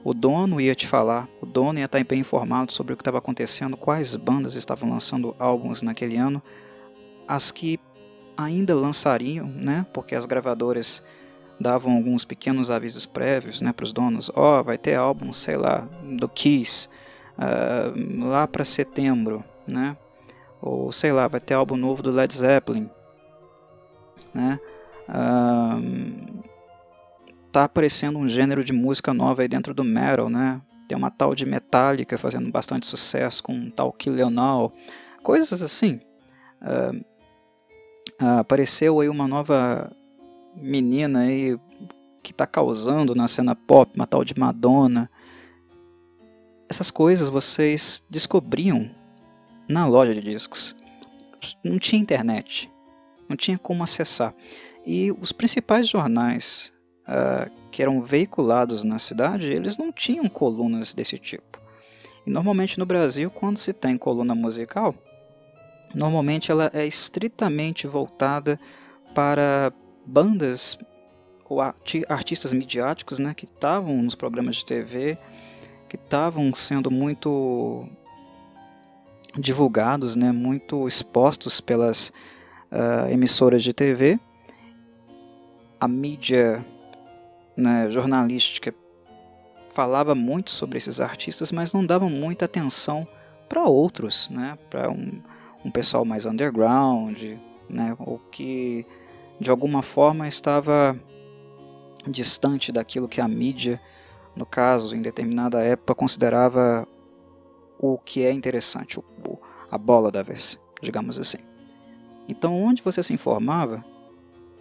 O 0.04 0.14
dono 0.14 0.62
ia 0.62 0.76
te 0.76 0.88
falar, 0.88 1.28
o 1.42 1.46
dono 1.46 1.80
ia 1.80 1.86
estar 1.86 2.04
bem 2.04 2.20
informado 2.20 2.72
sobre 2.72 2.94
o 2.94 2.96
que 2.96 3.02
estava 3.02 3.18
acontecendo, 3.18 3.76
quais 3.76 4.16
bandas 4.16 4.56
estavam 4.56 4.90
lançando 4.90 5.36
álbuns 5.40 5.82
naquele 5.82 6.18
ano, 6.18 6.42
as 7.28 7.52
que 7.52 7.80
ainda 8.38 8.76
lançariam, 8.76 9.48
né? 9.48 9.86
Porque 9.92 10.16
as 10.16 10.26
gravadoras 10.26 11.04
davam 11.60 11.94
alguns 11.96 12.24
pequenos 12.24 12.70
avisos 12.70 13.06
prévios, 13.06 13.62
né, 13.62 13.74
para 13.74 13.84
os 13.84 13.92
donos. 13.92 14.30
Ó, 14.36 14.60
oh, 14.60 14.64
vai 14.64 14.78
ter 14.78 14.94
álbum, 14.94 15.34
sei 15.34 15.58
lá, 15.58 15.88
do 16.04 16.30
Kiss 16.30 16.88
uh, 17.38 18.26
lá 18.28 18.48
para 18.48 18.64
setembro, 18.64 19.44
né? 19.68 19.98
Ou 20.62 20.92
sei 20.92 21.12
lá, 21.12 21.28
vai 21.28 21.40
ter 21.40 21.56
álbum 21.56 21.76
novo 21.76 22.04
do 22.04 22.12
Led 22.12 22.34
Zeppelin, 22.34 22.90
né? 24.34 24.60
Uh, 25.10 26.37
tá 27.58 27.64
aparecendo 27.64 28.20
um 28.20 28.28
gênero 28.28 28.64
de 28.64 28.72
música 28.72 29.12
nova 29.16 29.42
aí 29.42 29.48
dentro 29.48 29.74
do 29.74 29.84
metal, 29.84 30.30
né? 30.30 30.62
Tem 30.88 30.96
uma 30.96 31.10
tal 31.10 31.34
de 31.34 31.44
Metallica 31.44 32.16
fazendo 32.16 32.52
bastante 32.52 32.86
sucesso 32.86 33.42
com 33.42 33.52
um 33.52 33.72
tal 33.72 33.92
Killeonal, 33.92 34.72
coisas 35.24 35.64
assim. 35.64 36.00
Uh, 36.62 37.04
apareceu 38.40 39.00
aí 39.00 39.10
uma 39.10 39.28
nova 39.28 39.92
menina 40.56 41.22
aí 41.22 41.60
que 42.22 42.32
está 42.32 42.46
causando 42.46 43.16
na 43.16 43.28
cena 43.28 43.56
pop, 43.56 43.92
uma 43.96 44.06
tal 44.06 44.24
de 44.24 44.38
Madonna. 44.38 45.10
Essas 46.70 46.92
coisas 46.92 47.28
vocês 47.28 48.06
descobriam 48.08 48.88
na 49.68 49.88
loja 49.88 50.14
de 50.14 50.22
discos. 50.22 50.76
Não 51.64 51.80
tinha 51.80 52.00
internet, 52.00 52.72
não 53.28 53.36
tinha 53.36 53.58
como 53.58 53.84
acessar. 53.84 54.32
E 54.86 55.12
os 55.12 55.32
principais 55.32 55.88
jornais 55.88 56.72
uh, 57.08 57.50
que 57.72 57.82
eram 57.82 58.02
veiculados 58.02 58.84
na 58.84 59.00
cidade, 59.00 59.52
eles 59.52 59.78
não 59.78 59.92
tinham 59.92 60.28
colunas 60.28 60.94
desse 60.94 61.18
tipo. 61.18 61.60
E 62.26 62.30
normalmente 62.30 62.78
no 62.78 62.86
Brasil, 62.86 63.30
quando 63.30 63.58
se 63.58 63.72
tem 63.72 63.98
coluna 63.98 64.36
musical, 64.36 64.94
normalmente 65.94 66.52
ela 66.52 66.70
é 66.74 66.86
estritamente 66.86 67.88
voltada 67.88 68.60
para 69.14 69.72
bandas 70.06 70.78
ou 71.50 71.62
artistas 71.62 72.52
midiáticos 72.52 73.20
né, 73.20 73.34
que 73.34 73.46
estavam 73.46 74.02
nos 74.02 74.16
programas 74.16 74.58
de 74.58 74.66
TV, 74.66 75.18
que 75.88 75.96
estavam 75.96 76.54
sendo 76.54 76.92
muito 76.92 77.88
divulgados, 79.38 80.16
né, 80.16 80.32
muito 80.32 80.88
expostos 80.88 81.62
pelas 81.62 82.10
uh, 82.72 83.10
emissoras 83.10 83.64
de 83.64 83.72
TV. 83.72 84.20
A 85.80 85.88
mídia 85.88 86.66
né, 87.58 87.90
jornalística 87.90 88.74
falava 89.74 90.16
muito 90.16 90.52
sobre 90.52 90.78
esses 90.78 91.02
artistas, 91.02 91.52
mas 91.52 91.74
não 91.74 91.86
dava 91.86 92.08
muita 92.10 92.46
atenção 92.46 93.08
para 93.50 93.64
outros, 93.64 94.30
né, 94.30 94.58
para 94.70 94.90
um, 94.90 95.22
um 95.66 95.72
pessoal 95.72 96.06
mais 96.06 96.26
underground, 96.26 97.22
né, 97.70 97.96
ou 98.00 98.20
que 98.32 98.86
de 99.40 99.50
alguma 99.50 99.82
forma 99.82 100.28
estava 100.28 100.98
distante 102.08 102.72
daquilo 102.72 103.08
que 103.08 103.20
a 103.20 103.28
mídia, 103.28 103.80
no 104.36 104.46
caso, 104.46 104.96
em 104.96 105.02
determinada 105.02 105.62
época, 105.62 105.96
considerava 105.96 106.88
o 107.80 107.98
que 107.98 108.24
é 108.24 108.32
interessante, 108.32 109.00
o, 109.00 109.04
a 109.70 109.78
bola 109.78 110.12
da 110.12 110.24
vez, 110.24 110.60
digamos 110.82 111.20
assim. 111.20 111.40
Então, 112.28 112.54
onde 112.60 112.82
você 112.82 113.02
se 113.02 113.14
informava, 113.14 113.84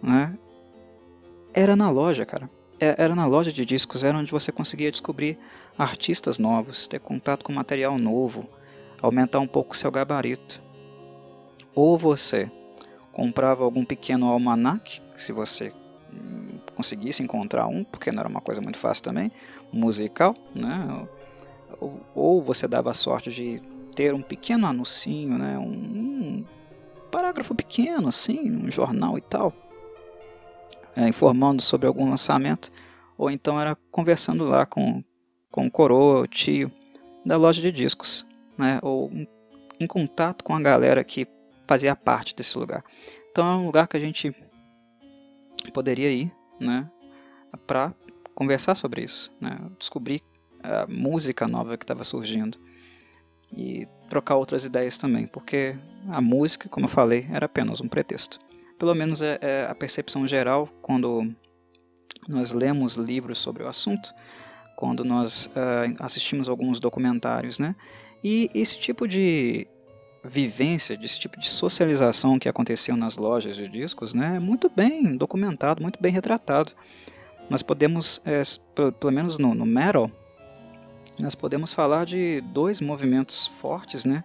né, 0.01 0.37
era 1.53 1.75
na 1.75 1.89
loja, 1.89 2.25
cara. 2.25 2.49
É, 2.79 2.95
era 2.97 3.15
na 3.15 3.25
loja 3.25 3.51
de 3.51 3.65
discos, 3.65 4.03
era 4.03 4.17
onde 4.17 4.31
você 4.31 4.51
conseguia 4.51 4.91
descobrir 4.91 5.37
artistas 5.77 6.37
novos, 6.37 6.87
ter 6.87 6.99
contato 6.99 7.43
com 7.43 7.51
material 7.51 7.97
novo, 7.97 8.47
aumentar 9.01 9.39
um 9.39 9.47
pouco 9.47 9.75
seu 9.75 9.91
gabarito. 9.91 10.61
Ou 11.73 11.97
você 11.97 12.49
comprava 13.11 13.63
algum 13.63 13.83
pequeno 13.83 14.27
almanac, 14.27 15.01
se 15.15 15.31
você 15.31 15.73
hum, 16.13 16.59
conseguisse 16.75 17.23
encontrar 17.23 17.67
um, 17.67 17.83
porque 17.83 18.11
não 18.11 18.19
era 18.19 18.29
uma 18.29 18.41
coisa 18.41 18.61
muito 18.61 18.77
fácil 18.77 19.03
também, 19.03 19.31
musical, 19.71 20.33
né? 20.53 21.07
Ou, 22.15 22.41
você 22.41 22.67
dava 22.67 22.91
a 22.91 22.93
sorte 22.93 23.31
de 23.31 23.61
ter 23.95 24.13
um 24.13 24.21
pequeno 24.21 24.65
anuncinho, 24.65 25.37
né? 25.37 25.57
um, 25.57 25.63
um 25.63 26.45
parágrafo 27.11 27.53
pequeno, 27.53 28.07
assim, 28.07 28.51
um 28.51 28.71
jornal 28.71 29.17
e 29.17 29.21
tal, 29.21 29.53
é, 30.97 31.07
informando 31.07 31.61
sobre 31.61 31.85
algum 31.85 32.09
lançamento, 32.09 32.71
ou 33.15 33.29
então 33.29 33.61
era 33.61 33.77
conversando 33.91 34.45
lá 34.45 34.65
com, 34.65 35.03
com 35.51 35.67
o 35.67 35.71
coroa, 35.71 36.21
o 36.21 36.27
tio 36.27 36.71
da 37.23 37.37
loja 37.37 37.61
de 37.61 37.71
discos, 37.71 38.25
né? 38.57 38.79
ou 38.81 39.11
em, 39.79 39.85
contato 39.85 40.43
com 40.43 40.55
a 40.55 40.59
galera 40.59 41.03
que 41.03 41.27
fazia 41.67 41.95
parte 41.95 42.35
desse 42.35 42.57
lugar. 42.57 42.83
Então 43.29 43.45
é 43.47 43.55
um 43.55 43.67
lugar 43.67 43.87
que 43.87 43.95
a 43.95 43.99
gente 43.99 44.35
poderia 45.71 46.11
ir 46.11 46.31
né? 46.59 46.89
para 47.67 47.93
conversar 48.33 48.73
sobre 48.73 49.03
isso, 49.03 49.31
né? 49.39 49.55
descobrir 49.77 50.23
a 50.63 50.87
música 50.87 51.47
nova 51.47 51.77
que 51.77 51.83
estava 51.83 52.03
surgindo 52.03 52.57
e 53.55 53.87
trocar 54.09 54.35
outras 54.35 54.65
ideias 54.65 54.97
também, 54.97 55.27
porque 55.27 55.77
a 56.09 56.19
música, 56.19 56.67
como 56.67 56.85
eu 56.85 56.89
falei, 56.89 57.27
era 57.31 57.45
apenas 57.45 57.81
um 57.81 57.87
pretexto. 57.87 58.39
Pelo 58.77 58.93
menos 58.93 59.21
é, 59.21 59.37
é 59.41 59.67
a 59.69 59.75
percepção 59.75 60.27
geral 60.27 60.67
quando 60.81 61.33
nós 62.27 62.51
lemos 62.51 62.95
livros 62.95 63.37
sobre 63.37 63.63
o 63.63 63.67
assunto, 63.67 64.13
quando 64.75 65.03
nós 65.03 65.47
uh, 65.47 65.95
assistimos 65.99 66.47
alguns 66.47 66.79
documentários, 66.79 67.57
né? 67.57 67.75
E 68.23 68.49
esse 68.53 68.77
tipo 68.77 69.07
de 69.07 69.67
vivência, 70.23 70.97
desse 70.97 71.19
tipo 71.19 71.39
de 71.39 71.47
socialização 71.47 72.37
que 72.37 72.49
aconteceu 72.49 72.95
nas 72.97 73.15
lojas 73.15 73.55
de 73.55 73.67
discos, 73.67 74.13
né, 74.13 74.35
é 74.35 74.39
muito 74.39 74.69
bem 74.69 75.15
documentado, 75.15 75.81
muito 75.81 76.01
bem 76.01 76.11
retratado. 76.11 76.71
Nós 77.49 77.61
podemos, 77.61 78.21
é, 78.25 78.41
pelo 78.99 79.13
menos 79.13 79.37
no, 79.37 79.53
no 79.53 79.65
metal, 79.65 80.11
nós 81.17 81.33
podemos 81.33 81.71
falar 81.71 82.05
de 82.05 82.41
dois 82.41 82.81
movimentos 82.81 83.47
fortes, 83.59 84.03
né? 84.03 84.23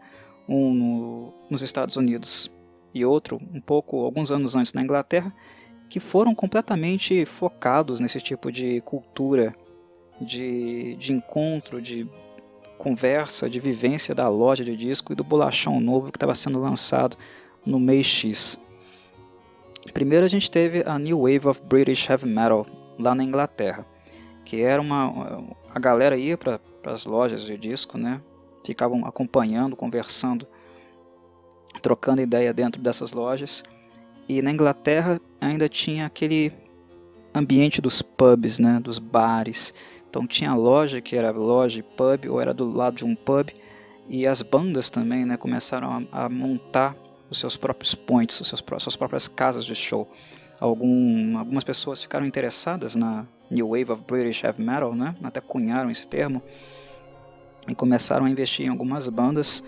um 0.49 0.75
no, 0.75 1.35
nos 1.49 1.62
Estados 1.62 1.97
Unidos 1.97 2.50
e 2.94 3.04
outro 3.04 3.40
um 3.52 3.61
pouco 3.61 4.04
alguns 4.04 4.30
anos 4.30 4.54
antes 4.54 4.72
na 4.72 4.82
Inglaterra, 4.82 5.32
que 5.88 6.00
foram 6.00 6.35
completamente 6.35 7.24
focados 7.26 8.00
nesse 8.00 8.20
tipo 8.20 8.50
de 8.50 8.81
cultura 8.81 9.55
de, 10.20 10.96
de 10.96 11.12
encontro, 11.12 11.81
de 11.81 12.09
conversa, 12.78 13.48
de 13.48 13.61
vivência 13.61 14.14
da 14.14 14.28
loja 14.28 14.64
de 14.64 14.76
disco 14.76 15.12
e 15.12 15.16
do 15.16 15.22
bolachão 15.22 15.81
novo 15.81 16.11
que 16.11 16.16
estava 16.16 16.35
sendo 16.35 16.61
lançado 16.61 17.16
no 17.64 17.78
mês 17.78 18.07
X. 18.07 18.59
Primeiro 19.92 20.24
a 20.24 20.28
gente 20.28 20.50
teve 20.50 20.83
a 20.87 20.98
New 20.98 21.20
Wave 21.20 21.48
of 21.48 21.61
British 21.64 22.09
Heavy 22.09 22.26
Metal 22.26 22.66
lá 22.98 23.14
na 23.14 23.22
Inglaterra, 23.22 23.87
que 24.44 24.62
era 24.62 24.81
uma 24.81 25.44
a 25.74 25.78
galera 25.78 26.16
ia 26.16 26.37
para 26.37 26.61
as 26.87 27.05
lojas 27.05 27.42
de 27.42 27.57
disco, 27.57 27.96
né? 27.96 28.20
Ficavam 28.64 29.05
acompanhando, 29.07 29.74
conversando, 29.74 30.46
trocando 31.83 32.21
ideia 32.21 32.55
dentro 32.55 32.81
dessas 32.81 33.12
lojas. 33.12 33.62
E 34.29 34.40
na 34.40 34.51
Inglaterra 34.51 35.21
ainda 35.40 35.68
tinha 35.68 36.07
aquele 36.07 36.53
ambiente 37.35 37.81
dos 37.81 38.01
pubs, 38.01 38.59
né? 38.59 38.81
Dos 38.81 38.99
bares. 38.99 39.75
Então 40.09 40.27
tinha 40.27 40.55
loja 40.55 41.01
que 41.01 41.16
era 41.16 41.31
loja 41.31 41.81
e 41.81 41.83
pub, 41.83 42.31
ou 42.31 42.40
era 42.40 42.55
do 42.55 42.71
lado 42.71 42.97
de 42.97 43.05
um 43.05 43.14
pub. 43.14 43.51
E 44.09 44.27
as 44.27 44.40
bandas 44.40 44.88
também, 44.88 45.25
né? 45.25 45.37
Começaram 45.37 46.07
a, 46.12 46.25
a 46.25 46.29
montar 46.29 46.97
os 47.29 47.38
seus 47.38 47.57
próprios 47.57 47.95
points, 47.95 48.40
os 48.40 48.49
seus, 48.49 48.62
suas 48.79 48.97
próprias 48.97 49.29
casas 49.29 49.64
de 49.64 49.75
show. 49.75 50.11
Algum, 50.61 51.37
algumas 51.37 51.64
pessoas 51.64 52.01
ficaram 52.01 52.25
interessadas 52.25 52.95
na, 52.95 53.27
New 53.53 53.68
Wave 53.68 53.92
of 53.92 54.03
British 54.07 54.42
Heavy 54.42 54.62
Metal, 54.62 54.95
né? 54.95 55.14
até 55.23 55.40
cunharam 55.40 55.90
esse 55.90 56.09
termo, 56.09 56.42
e 57.68 57.75
começaram 57.75 58.25
a 58.25 58.31
investir 58.31 58.66
em 58.66 58.71
algumas 58.71 59.09
bandas, 59.09 59.62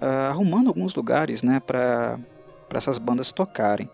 uh, 0.00 0.30
arrumando 0.30 0.68
alguns 0.68 0.94
lugares 0.94 1.42
né, 1.42 1.60
para 1.60 2.18
essas 2.74 2.98
bandas 2.98 3.32
tocarem. 3.32 3.90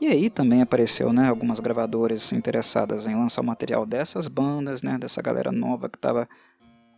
E 0.00 0.06
aí 0.06 0.30
também 0.30 0.62
apareceu 0.62 1.12
né, 1.12 1.28
algumas 1.28 1.58
gravadoras 1.58 2.32
interessadas 2.32 3.06
em 3.06 3.14
lançar 3.14 3.40
o 3.40 3.44
material 3.44 3.84
dessas 3.84 4.28
bandas, 4.28 4.82
né, 4.82 4.96
dessa 4.96 5.20
galera 5.20 5.50
nova 5.50 5.88
que 5.88 5.98
estava 5.98 6.22
uh, 6.22 6.26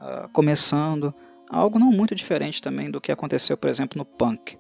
ah, 0.01 0.29
começando, 0.33 1.15
algo 1.49 1.79
não 1.79 1.91
muito 1.91 2.15
diferente 2.15 2.61
também 2.61 2.91
do 2.91 3.01
que 3.01 3.11
aconteceu, 3.11 3.57
por 3.57 3.71
exemplo, 3.71 3.97
no 3.97 4.05
punk. 4.05 4.59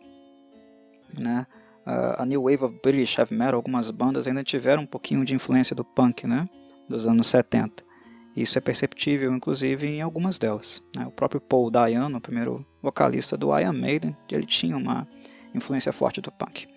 Né? 1.18 1.46
Uh, 1.86 2.22
a 2.22 2.26
New 2.26 2.44
Wave 2.44 2.64
of 2.64 2.80
British 2.82 3.18
Heavy 3.18 3.34
Metal, 3.34 3.56
algumas 3.56 3.90
bandas 3.90 4.26
ainda 4.26 4.42
tiveram 4.42 4.84
um 4.84 4.86
pouquinho 4.86 5.24
de 5.24 5.34
influência 5.34 5.76
do 5.76 5.84
punk, 5.84 6.26
né? 6.26 6.48
dos 6.88 7.06
anos 7.06 7.26
70. 7.26 7.89
Isso 8.36 8.56
é 8.56 8.60
perceptível, 8.60 9.34
inclusive, 9.34 9.86
em 9.88 10.02
algumas 10.02 10.38
delas. 10.38 10.82
Né? 10.94 11.06
O 11.06 11.10
próprio 11.10 11.40
Paul 11.40 11.70
Dayano, 11.70 12.18
o 12.18 12.20
primeiro 12.20 12.64
vocalista 12.80 13.36
do 13.36 13.56
Iron 13.58 13.72
Maiden, 13.72 14.16
ele 14.30 14.46
tinha 14.46 14.76
uma 14.76 15.06
influência 15.54 15.92
forte 15.92 16.20
do 16.20 16.30
punk. 16.30 16.68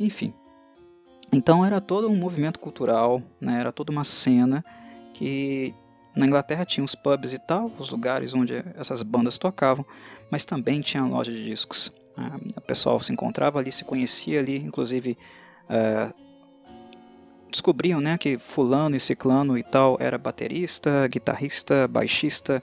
Enfim, 0.00 0.34
então 1.32 1.64
era 1.64 1.80
todo 1.80 2.08
um 2.08 2.16
movimento 2.16 2.58
cultural, 2.58 3.22
né? 3.40 3.60
era 3.60 3.72
toda 3.72 3.92
uma 3.92 4.04
cena 4.04 4.64
que 5.14 5.74
na 6.14 6.26
Inglaterra 6.26 6.64
tinha 6.64 6.84
os 6.84 6.94
pubs 6.94 7.32
e 7.32 7.38
tal, 7.38 7.70
os 7.78 7.90
lugares 7.90 8.34
onde 8.34 8.64
essas 8.74 9.02
bandas 9.02 9.38
tocavam, 9.38 9.84
mas 10.30 10.44
também 10.44 10.80
tinha 10.80 11.04
loja 11.04 11.30
de 11.30 11.44
discos. 11.44 11.92
Né? 12.16 12.32
O 12.56 12.60
pessoal 12.60 12.98
se 13.00 13.12
encontrava 13.12 13.58
ali, 13.58 13.70
se 13.70 13.84
conhecia 13.84 14.40
ali, 14.40 14.56
inclusive 14.58 15.16
uh, 15.64 16.25
descobriam 17.56 18.02
né, 18.02 18.18
que 18.18 18.36
fulano 18.36 18.94
e 18.94 19.00
ciclano 19.00 19.56
e 19.56 19.62
tal 19.62 19.96
era 19.98 20.18
baterista, 20.18 21.08
guitarrista, 21.08 21.88
baixista, 21.88 22.62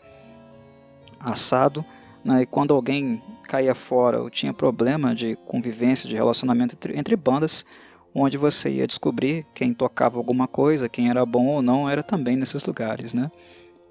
assado, 1.20 1.84
né, 2.24 2.44
e 2.44 2.46
quando 2.46 2.76
alguém 2.76 3.20
caía 3.44 3.74
fora 3.74 4.22
ou 4.22 4.30
tinha 4.30 4.54
problema 4.54 5.16
de 5.16 5.36
convivência, 5.48 6.08
de 6.08 6.16
relacionamento 6.16 6.76
entre, 6.76 6.98
entre 6.98 7.16
bandas, 7.16 7.66
onde 8.14 8.38
você 8.38 8.70
ia 8.70 8.86
descobrir 8.86 9.48
quem 9.56 9.74
tocava 9.74 10.18
alguma 10.18 10.48
coisa, 10.48 10.88
quem 10.88 11.10
era 11.10 11.26
bom 11.26 11.48
ou 11.48 11.62
não, 11.64 11.90
era 11.90 12.04
também 12.04 12.36
nesses 12.36 12.64
lugares, 12.64 13.16
né? 13.16 13.32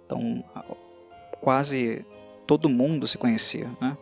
Então, 0.07 0.45
quase 1.41 2.05
todo 2.47 2.69
mundo 2.69 3.09
se 3.09 3.19
conhecia, 3.19 3.69
né? 3.81 3.97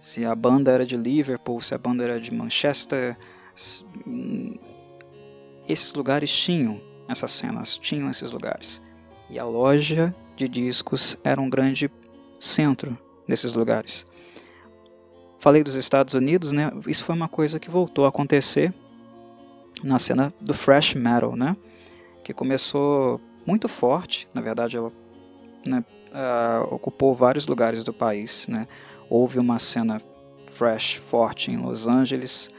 Se 0.00 0.24
a 0.24 0.34
banda 0.34 0.72
era 0.72 0.86
de 0.86 0.96
Liverpool, 0.96 1.60
se 1.60 1.74
a 1.74 1.78
banda 1.78 2.02
era 2.02 2.18
de 2.18 2.32
Manchester, 2.32 3.16
esses 5.68 5.94
lugares 5.94 6.30
tinham 6.34 6.80
essas 7.08 7.30
cenas, 7.30 7.76
tinham 7.76 8.10
esses 8.10 8.30
lugares. 8.30 8.82
E 9.30 9.38
a 9.38 9.44
loja 9.44 10.14
de 10.36 10.48
discos 10.48 11.16
era 11.22 11.40
um 11.40 11.48
grande 11.48 11.90
centro 12.38 12.96
desses 13.26 13.52
lugares. 13.52 14.04
Falei 15.38 15.64
dos 15.64 15.74
Estados 15.74 16.14
Unidos, 16.14 16.52
né? 16.52 16.70
Isso 16.86 17.04
foi 17.04 17.14
uma 17.14 17.28
coisa 17.28 17.58
que 17.58 17.70
voltou 17.70 18.04
a 18.04 18.08
acontecer 18.08 18.72
na 19.82 19.98
cena 19.98 20.32
do 20.40 20.54
thrash 20.54 20.94
metal, 20.94 21.34
né? 21.34 21.56
Que 22.22 22.32
começou 22.32 23.20
muito 23.44 23.68
forte, 23.68 24.28
na 24.32 24.40
verdade 24.40 24.76
ela 24.76 24.92
né, 25.66 25.84
uh, 26.12 26.74
ocupou 26.74 27.14
vários 27.14 27.46
lugares 27.46 27.82
do 27.82 27.92
país, 27.92 28.46
né? 28.48 28.68
Houve 29.10 29.38
uma 29.38 29.58
cena 29.58 30.00
thrash 30.56 30.94
forte 30.94 31.50
em 31.50 31.56
Los 31.56 31.88
Angeles, 31.88 32.50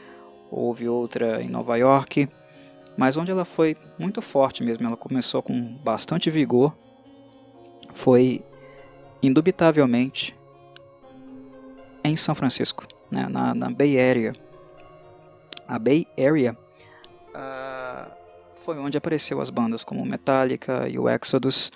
houve 0.50 0.88
outra 0.88 1.42
em 1.42 1.48
Nova 1.48 1.76
York, 1.76 2.28
mas 2.96 3.16
onde 3.16 3.30
ela 3.30 3.44
foi 3.44 3.76
muito 3.98 4.22
forte 4.22 4.62
mesmo, 4.62 4.86
ela 4.86 4.96
começou 4.96 5.42
com 5.42 5.60
bastante 5.78 6.30
vigor, 6.30 6.76
foi 7.92 8.44
indubitavelmente 9.22 10.36
em 12.02 12.14
São 12.14 12.34
Francisco, 12.34 12.86
né, 13.10 13.26
na, 13.28 13.54
na, 13.54 13.70
Bay 13.70 13.98
Area. 13.98 14.34
A 15.66 15.78
Bay 15.78 16.06
Area 16.18 16.56
uh, 17.30 18.12
foi 18.56 18.78
onde 18.78 18.98
apareceu 18.98 19.40
as 19.40 19.48
bandas 19.48 19.82
como 19.82 20.04
Metallica 20.04 20.86
e 20.88 20.98
o 20.98 21.08
Exodus, 21.08 21.72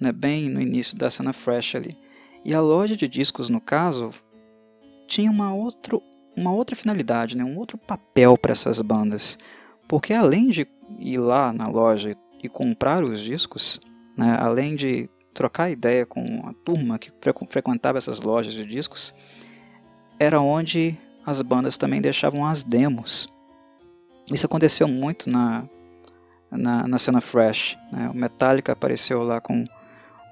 né, 0.00 0.10
bem 0.10 0.48
no 0.48 0.60
início 0.60 0.98
da 0.98 1.10
cena 1.10 1.32
fresh 1.32 1.76
ali. 1.76 1.96
E 2.44 2.54
a 2.54 2.60
loja 2.60 2.96
de 2.96 3.06
discos, 3.06 3.48
no 3.48 3.60
caso, 3.60 4.10
tinha 5.06 5.30
uma, 5.30 5.54
outro, 5.54 6.02
uma 6.36 6.52
outra 6.52 6.74
finalidade, 6.74 7.36
né, 7.36 7.44
um 7.44 7.56
outro 7.56 7.78
papel 7.78 8.36
para 8.36 8.52
essas 8.52 8.80
bandas. 8.80 9.38
Porque 9.88 10.12
além 10.12 10.48
de 10.50 10.68
ir 10.98 11.18
lá 11.18 11.52
na 11.52 11.66
loja 11.66 12.12
e 12.42 12.48
comprar 12.48 13.02
os 13.02 13.20
discos, 13.20 13.80
né, 14.16 14.36
além 14.38 14.76
de 14.76 15.08
trocar 15.32 15.70
ideia 15.70 16.04
com 16.04 16.46
a 16.46 16.52
turma 16.64 16.98
que 16.98 17.10
frequentava 17.48 17.96
essas 17.96 18.20
lojas 18.20 18.52
de 18.52 18.66
discos, 18.66 19.14
era 20.18 20.40
onde 20.40 20.96
as 21.24 21.40
bandas 21.42 21.76
também 21.76 22.00
deixavam 22.00 22.44
as 22.44 22.62
demos. 22.62 23.26
Isso 24.32 24.46
aconteceu 24.46 24.86
muito 24.86 25.30
na, 25.30 25.64
na, 26.50 26.86
na 26.86 26.98
cena 26.98 27.20
Fresh. 27.20 27.78
Né? 27.92 28.10
O 28.12 28.16
Metallica 28.16 28.72
apareceu 28.72 29.22
lá 29.22 29.40
com 29.40 29.64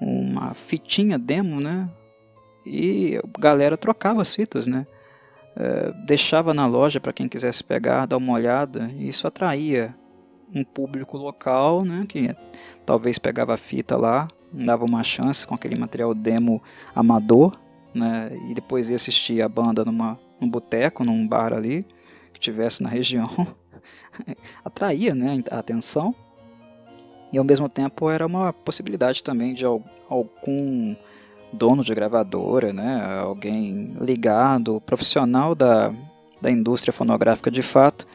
uma 0.01 0.53
fitinha 0.55 1.19
demo, 1.19 1.61
né? 1.61 1.88
E 2.64 3.16
a 3.16 3.40
galera 3.40 3.77
trocava 3.77 4.21
as 4.21 4.35
fitas, 4.35 4.66
né? 4.66 4.87
É, 5.57 5.90
deixava 6.05 6.53
na 6.53 6.66
loja 6.66 7.01
para 7.01 7.12
quem 7.12 7.29
quisesse 7.29 7.64
pegar, 7.64 8.07
dar 8.07 8.19
uma 8.19 8.35
olhada. 8.35 8.90
E 8.97 9.09
isso 9.09 9.27
atraía 9.27 9.95
um 10.55 10.62
público 10.62 11.16
local, 11.16 11.83
né? 11.85 12.05
Que 12.09 12.35
talvez 12.85 13.19
pegava 13.19 13.55
a 13.55 13.57
fita 13.57 13.97
lá, 13.97 14.29
dava 14.53 14.85
uma 14.85 15.03
chance 15.03 15.47
com 15.47 15.55
aquele 15.55 15.77
material 15.77 16.14
demo 16.14 16.62
amador, 16.95 17.53
né? 17.95 18.31
E 18.49 18.55
depois 18.55 18.90
ia 18.90 18.97
assistir 18.97 19.42
a 19.42 19.49
banda 19.49 19.85
numa, 19.85 20.19
num 20.40 20.49
boteco, 20.49 21.05
num 21.05 21.27
bar 21.27 21.53
ali 21.53 21.87
que 22.33 22.40
tivesse 22.40 22.83
na 22.83 22.90
região. 22.90 23.27
atraía 24.64 25.14
né, 25.14 25.42
a 25.51 25.59
atenção 25.59 26.14
e 27.33 27.38
ao 27.38 27.45
mesmo 27.45 27.69
tempo 27.69 28.09
era 28.09 28.27
uma 28.27 28.53
possibilidade 28.53 29.23
também 29.23 29.55
de 29.55 29.64
algum 29.64 30.95
dono 31.52 31.82
de 31.82 31.94
gravadora, 31.94 32.72
né, 32.72 33.20
alguém 33.20 33.94
ligado, 34.00 34.80
profissional 34.85 35.54
da, 35.54 35.92
da 36.40 36.50
indústria 36.50 36.92
fonográfica 36.92 37.50
de 37.50 37.62
fato, 37.62 38.06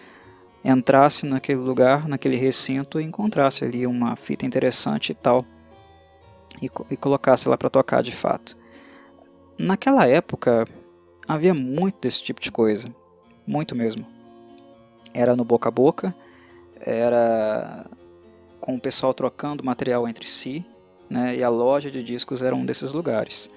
entrasse 0.63 1.25
naquele 1.25 1.59
lugar, 1.59 2.07
naquele 2.07 2.35
recinto 2.35 2.99
e 2.99 3.03
encontrasse 3.03 3.65
ali 3.65 3.87
uma 3.87 4.15
fita 4.15 4.45
interessante 4.45 5.11
e 5.11 5.15
tal 5.15 5.45
e, 6.61 6.69
e 6.89 6.97
colocasse 6.97 7.49
lá 7.49 7.57
para 7.57 7.69
tocar 7.69 8.01
de 8.01 8.11
fato. 8.11 8.57
Naquela 9.57 10.07
época 10.07 10.65
havia 11.27 11.53
muito 11.53 11.99
desse 12.01 12.23
tipo 12.23 12.41
de 12.41 12.51
coisa, 12.51 12.93
muito 13.45 13.75
mesmo. 13.75 14.05
Era 15.13 15.35
no 15.35 15.43
boca 15.43 15.69
a 15.69 15.71
boca, 15.71 16.15
era 16.79 17.85
com 18.59 18.75
o 18.75 18.79
pessoal 18.79 19.13
trocando 19.13 19.63
material 19.63 20.07
entre 20.07 20.27
si, 20.27 20.65
né, 21.11 21.35
e 21.35 21.43
a 21.43 21.49
loja 21.49 21.91
de 21.91 22.01
discos 22.01 22.41
era 22.41 22.55
um 22.55 22.65
desses 22.65 22.93
lugares. 22.93 23.49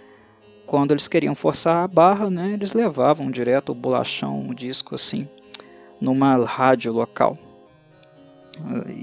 Quando 0.67 0.90
eles 0.90 1.07
queriam 1.07 1.37
forçar 1.37 1.85
a 1.85 1.88
barra, 1.88 2.29
né, 2.29 2.53
eles 2.53 2.73
levavam 2.73 3.31
direto 3.31 3.71
o 3.71 3.75
bolachão, 3.75 4.49
o 4.49 4.55
disco 4.55 4.97
assim, 4.97 5.29
numa 6.01 6.37
rádio 6.45 6.93
local. 6.93 7.38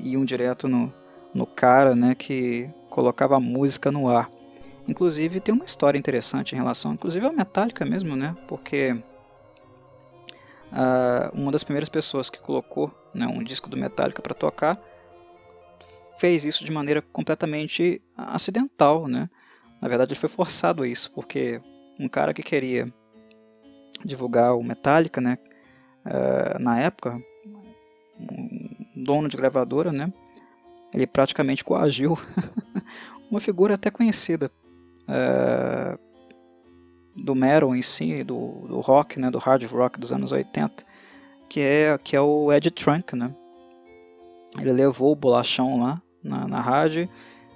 Iam 0.04 0.26
direto 0.26 0.68
no, 0.68 0.94
no 1.34 1.46
cara 1.46 1.96
né, 1.96 2.14
que 2.14 2.70
colocava 2.90 3.38
a 3.38 3.40
música 3.40 3.90
no 3.90 4.10
ar. 4.10 4.30
Inclusive 4.86 5.40
tem 5.40 5.56
uma 5.56 5.64
história 5.64 5.98
interessante 5.98 6.54
em 6.54 6.58
relação, 6.58 6.92
inclusive 6.94 7.26
a 7.26 7.32
Metallica 7.32 7.86
mesmo, 7.86 8.16
né? 8.16 8.36
Porque 8.48 8.98
uh, 10.74 11.32
uma 11.34 11.52
das 11.52 11.64
primeiras 11.64 11.88
pessoas 11.88 12.30
que 12.30 12.40
colocou 12.40 12.92
né, 13.14 13.26
um 13.28 13.42
disco 13.44 13.70
do 13.70 13.78
Metallica 13.78 14.22
para 14.22 14.34
tocar 14.34 14.78
fez 16.22 16.46
isso 16.46 16.64
de 16.64 16.72
maneira 16.72 17.02
completamente 17.02 18.00
acidental, 18.16 19.08
né? 19.08 19.28
Na 19.82 19.88
verdade, 19.88 20.14
ele 20.14 20.20
foi 20.20 20.30
forçado 20.30 20.84
a 20.84 20.88
isso, 20.88 21.12
porque 21.12 21.60
um 22.00 22.08
cara 22.08 22.32
que 22.32 22.44
queria 22.44 22.86
divulgar 24.06 24.56
o 24.56 24.64
Metallica, 24.64 25.20
né? 25.20 25.40
Uh, 26.06 26.64
na 26.64 26.80
época, 26.80 27.20
um 28.20 29.04
dono 29.04 29.28
de 29.28 29.36
gravadora, 29.36 29.92
né? 29.92 30.14
Ele 30.94 31.08
praticamente 31.08 31.64
coagiu 31.64 32.16
uma 33.32 33.40
figura 33.40 33.74
até 33.74 33.90
conhecida 33.90 34.52
uh, 35.08 36.00
do 37.16 37.34
metal 37.34 37.76
em 37.76 37.82
si, 37.82 38.24
do, 38.24 38.68
do 38.68 38.80
rock, 38.80 39.20
né? 39.20 39.32
Do 39.32 39.40
hard 39.40 39.64
rock 39.64 40.00
dos 40.00 40.14
anos 40.14 40.32
80, 40.32 40.86
que 41.50 41.62
é, 41.62 41.98
que 41.98 42.16
é 42.16 42.22
o 42.22 42.54
Ed 42.54 42.70
Trunk, 42.70 43.16
né? 43.16 43.34
Ele 44.60 44.72
levou 44.72 45.12
o 45.12 45.16
bolachão 45.16 45.82
lá 45.82 46.00
na, 46.24 46.48
na 46.48 46.62
rádio 46.62 47.10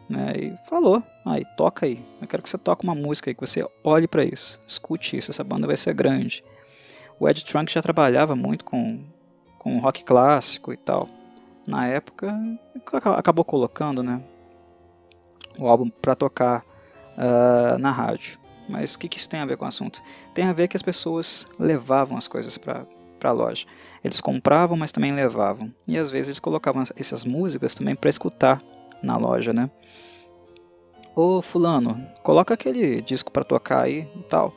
né, 0.10 0.34
e 0.36 0.70
falou: 0.70 1.04
aí, 1.26 1.46
toca 1.58 1.86
aí. 1.86 2.04
Eu 2.22 2.28
quero 2.28 2.44
que 2.44 2.50
você 2.50 2.58
toque 2.58 2.84
uma 2.84 2.96
música 2.96 3.30
aí, 3.30 3.36
que 3.36 3.42
você 3.42 3.68
olhe 3.84 4.08
para 4.08 4.24
isso, 4.24 4.60
escute 4.68 5.18
isso, 5.18 5.32
essa 5.32 5.44
banda 5.44 5.68
vai 5.68 5.78
ser 5.78 5.94
grande. 5.94 6.44
O 7.20 7.30
Ed 7.30 7.44
Trunk 7.46 7.72
já 7.72 7.82
trabalhava 7.82 8.36
muito 8.36 8.66
com, 8.66 9.00
com 9.58 9.80
rock 9.80 10.04
clássico 10.04 10.74
e 10.74 10.78
tal. 10.78 11.08
Na 11.66 11.88
época, 11.88 12.36
acabou 13.18 13.44
colocando 13.44 14.04
né, 14.04 14.22
o 15.58 15.68
álbum 15.68 15.90
para 15.90 16.16
tocar 16.16 16.64
uh, 17.18 17.78
na 17.80 17.90
rádio. 17.92 18.38
Mas 18.68 18.96
o 18.96 19.00
que, 19.00 19.08
que 19.08 19.18
isso 19.18 19.30
tem 19.30 19.40
a 19.40 19.46
ver 19.46 19.58
com 19.58 19.66
o 19.66 19.68
assunto? 19.68 20.02
Tem 20.34 20.46
a 20.46 20.54
ver 20.54 20.68
que 20.68 20.76
as 20.76 20.82
pessoas 20.82 21.48
levavam 21.58 22.18
as 22.18 22.28
coisas 22.28 22.58
para 22.58 22.86
a 23.24 23.32
loja. 23.32 23.66
Eles 24.06 24.22
compravam, 24.22 24.78
mas 24.78 24.92
também 24.92 25.12
levavam. 25.12 25.74
E 25.88 25.98
às 25.98 26.12
vezes 26.12 26.28
eles 26.28 26.40
colocavam 26.40 26.84
essas 26.96 27.26
músicas 27.26 27.74
também 27.74 27.96
para 27.96 28.08
escutar 28.08 28.62
na 29.02 29.18
loja, 29.18 29.52
né? 29.52 29.68
Ô 31.16 31.42
fulano, 31.42 32.00
coloca 32.22 32.54
aquele 32.54 33.02
disco 33.02 33.32
para 33.32 33.44
tocar 33.44 33.82
aí 33.82 34.08
e 34.16 34.24
tal. 34.30 34.54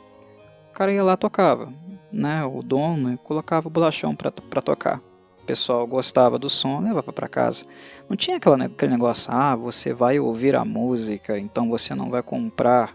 O 0.69 0.73
cara 0.73 0.93
ia 0.93 1.03
lá 1.03 1.17
tocava, 1.17 1.73
né? 2.11 2.45
O 2.45 2.61
dono 2.61 3.17
colocava 3.23 3.67
o 3.67 3.71
bolachão 3.71 4.15
para 4.15 4.61
tocar. 4.61 5.01
O 5.41 5.45
pessoal 5.47 5.87
gostava 5.87 6.37
do 6.37 6.47
som, 6.47 6.79
levava 6.79 7.11
para 7.11 7.27
casa. 7.27 7.65
Não 8.07 8.15
tinha 8.15 8.37
aquela, 8.37 8.65
aquele 8.65 8.91
negócio, 8.91 9.33
ah, 9.33 9.55
você 9.55 9.91
vai 9.91 10.19
ouvir 10.19 10.55
a 10.55 10.63
música, 10.63 11.39
então 11.39 11.67
você 11.69 11.95
não 11.95 12.11
vai 12.11 12.21
comprar 12.21 12.93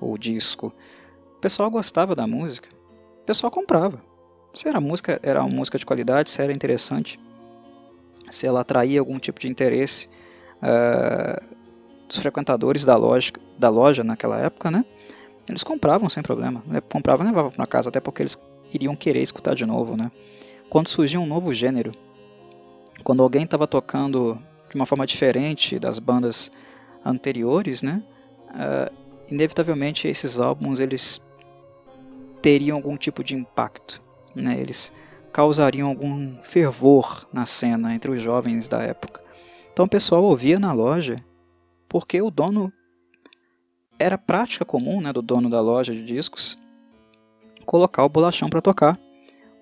o 0.00 0.16
disco. 0.16 0.72
O 1.36 1.40
pessoal 1.40 1.68
gostava 1.68 2.14
da 2.14 2.24
música, 2.24 2.68
o 3.20 3.24
pessoal 3.24 3.50
comprava 3.50 4.00
se 4.52 4.68
era 4.68 4.80
música 4.80 5.18
era 5.22 5.42
uma 5.42 5.54
música 5.54 5.78
de 5.78 5.86
qualidade, 5.86 6.30
se 6.30 6.42
era 6.42 6.52
interessante, 6.52 7.18
se 8.30 8.46
ela 8.46 8.60
atraía 8.60 9.00
algum 9.00 9.18
tipo 9.18 9.40
de 9.40 9.48
interesse 9.48 10.08
uh, 10.62 11.42
dos 12.06 12.18
frequentadores 12.18 12.84
da 12.84 12.96
loja, 12.96 13.32
da 13.58 13.68
loja 13.68 14.02
naquela 14.04 14.38
época, 14.38 14.70
né? 14.70 14.84
Eles 15.48 15.62
compravam 15.62 16.08
sem 16.08 16.22
problema, 16.22 16.62
compravam 16.90 17.26
e 17.26 17.28
levavam 17.30 17.50
para 17.50 17.66
casa, 17.66 17.88
até 17.88 18.00
porque 18.00 18.22
eles 18.22 18.38
iriam 18.72 18.94
querer 18.94 19.22
escutar 19.22 19.54
de 19.54 19.64
novo, 19.64 19.96
né? 19.96 20.10
Quando 20.68 20.88
surgia 20.88 21.18
um 21.18 21.26
novo 21.26 21.54
gênero, 21.54 21.92
quando 23.02 23.22
alguém 23.22 23.44
estava 23.44 23.66
tocando 23.66 24.38
de 24.68 24.76
uma 24.76 24.84
forma 24.84 25.06
diferente 25.06 25.78
das 25.78 25.98
bandas 25.98 26.50
anteriores, 27.04 27.82
né? 27.82 28.02
Uh, 28.50 28.92
inevitavelmente 29.30 30.08
esses 30.08 30.38
álbuns 30.38 30.80
eles 30.80 31.22
teriam 32.42 32.76
algum 32.76 32.96
tipo 32.96 33.22
de 33.22 33.34
impacto 33.34 34.02
né, 34.38 34.58
eles 34.58 34.92
causariam 35.32 35.88
algum 35.88 36.36
fervor 36.42 37.28
na 37.32 37.44
cena 37.44 37.94
entre 37.94 38.10
os 38.10 38.22
jovens 38.22 38.68
da 38.68 38.82
época. 38.82 39.22
Então 39.72 39.84
o 39.84 39.88
pessoal 39.88 40.24
ouvia 40.24 40.58
na 40.58 40.72
loja 40.72 41.16
porque 41.88 42.20
o 42.20 42.30
dono 42.30 42.72
era 43.98 44.16
prática 44.16 44.64
comum 44.64 45.00
né, 45.00 45.12
do 45.12 45.22
dono 45.22 45.50
da 45.50 45.60
loja 45.60 45.94
de 45.94 46.04
discos 46.04 46.56
colocar 47.68 48.02
o 48.02 48.08
bolachão 48.08 48.48
para 48.48 48.62
tocar, 48.62 48.98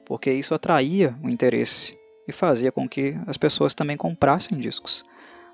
porque 0.04 0.32
isso 0.32 0.54
atraía 0.54 1.16
o 1.24 1.28
interesse 1.28 1.98
e 2.28 2.30
fazia 2.30 2.70
com 2.70 2.88
que 2.88 3.18
as 3.26 3.36
pessoas 3.36 3.74
também 3.74 3.96
comprassem 3.96 4.56
discos. 4.56 5.04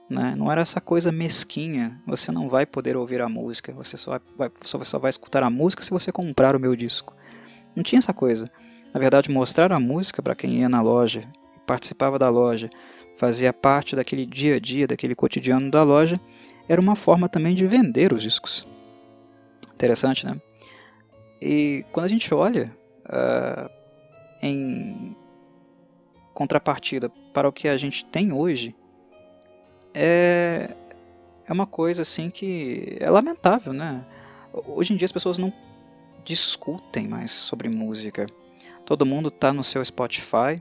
Né? 0.09 0.35
Não 0.37 0.53
era 0.53 0.61
essa 0.61 0.79
coisa 0.79 1.11
mesquinha, 1.11 1.99
você 2.07 2.31
não 2.31 2.51
vai 2.51 2.67
poder 2.67 2.95
ouvir 2.95 3.23
a 3.23 3.29
música, 3.29 3.73
você 3.73 3.97
só 3.97 4.21
vai, 4.37 4.51
só 4.63 4.99
vai 4.99 5.09
escutar 5.09 5.43
a 5.43 5.49
música 5.49 5.83
se 5.83 5.91
você 5.91 6.13
comprar 6.13 6.55
o 6.55 6.61
meu 6.61 6.77
disco. 6.77 7.17
Não 7.75 7.83
tinha 7.83 7.99
essa 7.99 8.13
coisa. 8.13 8.51
Na 8.92 9.00
verdade, 9.00 9.31
mostrar 9.31 9.72
a 9.72 9.81
música 9.81 10.22
para 10.22 10.35
quem 10.35 10.61
ia 10.61 10.68
na 10.68 10.83
loja, 10.83 11.26
participava 11.66 12.18
da 12.18 12.28
loja, 12.28 12.68
fazia 13.16 13.52
parte 13.52 13.96
daquele 13.96 14.26
dia 14.26 14.57
a 14.57 14.61
dia, 14.61 14.87
daquele 14.87 15.14
cotidiano 15.14 15.70
da 15.70 15.83
loja, 15.83 16.20
era 16.68 16.81
uma 16.81 16.94
forma 16.94 17.28
também 17.28 17.55
de 17.55 17.66
vender 17.66 18.12
os 18.12 18.22
discos. 18.22 18.66
Interessante, 19.74 20.26
né? 20.26 20.40
E 21.40 21.85
quando 21.90 22.07
a 22.07 22.09
gente 22.09 22.33
olha 22.33 22.70
uh, 23.07 23.70
em 24.42 25.16
contrapartida 26.35 27.11
para 27.33 27.48
o 27.48 27.52
que 27.52 27.68
a 27.68 27.76
gente 27.76 28.05
tem 28.05 28.33
hoje, 28.33 28.74
é, 29.94 30.70
é 31.46 31.52
uma 31.52 31.66
coisa 31.66 32.02
assim 32.02 32.31
que 32.31 32.96
é 33.00 33.11
lamentável, 33.11 33.72
né? 33.72 34.05
Hoje 34.52 34.92
em 34.92 34.96
dia 34.96 35.07
as 35.07 35.12
pessoas 35.12 35.38
não 35.38 35.52
discutem 36.24 37.09
mais 37.09 37.33
sobre 37.33 37.68
música. 37.68 38.26
Todo 38.85 39.07
mundo 39.07 39.29
está 39.29 39.53
no 39.53 39.62
seu 39.62 39.85
Spotify. 39.85 40.61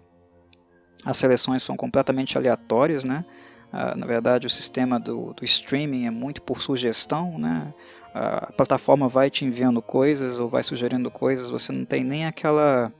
As 1.05 1.17
seleções 1.17 1.63
são 1.63 1.75
completamente 1.75 2.37
aleatórias, 2.37 3.03
né? 3.03 3.25
Uh, 3.73 3.97
na 3.97 4.05
verdade, 4.05 4.45
o 4.45 4.49
sistema 4.49 4.99
do, 4.99 5.33
do, 5.33 5.45
streaming 5.45 6.05
é 6.05 6.11
muito 6.11 6.41
por 6.41 6.61
sugestão, 6.61 7.37
né? 7.39 7.73
A 8.13 8.51
plataforma 8.51 9.07
vai 9.07 9.29
te 9.29 9.45
enviando 9.45 9.81
coisas 9.81 10.37
ou 10.37 10.49
vai 10.49 10.61
sugerindo 10.61 11.09
coisas, 11.09 11.49
você 11.49 11.71
não 11.71 11.85
tem 11.85 12.03
nem 12.03 12.25
aquela 12.25 12.91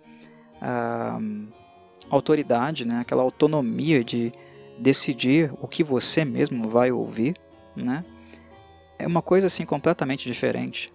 uh, 0.62 1.48
autoridade, 2.10 2.86
né? 2.86 3.00
aquela 3.00 3.24
autonomia 3.24 4.04
de 4.04 4.32
decidir 4.78 5.52
o 5.62 5.68
que 5.68 5.84
você 5.84 6.24
mesmo 6.26 6.70
vai 6.70 6.92
ouvir. 6.92 7.36
Né? 7.76 8.04
É 9.00 9.08
uma 9.08 9.22
coisa 9.22 9.48
assim 9.48 9.66
completamente 9.66 10.28
diferente. 10.28 10.94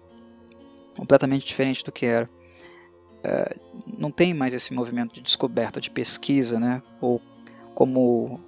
Completamente 0.95 1.45
diferente 1.45 1.83
do 1.83 1.91
que 1.91 2.05
era. 2.05 2.27
Uh, 3.23 3.59
não 3.97 4.11
tem 4.11 4.33
mais 4.33 4.53
esse 4.53 4.73
movimento 4.73 5.13
de 5.13 5.21
descoberta, 5.21 5.81
de 5.81 5.89
pesquisa, 5.89 6.59
né? 6.59 6.81
ou 7.01 7.21
como 7.73 8.39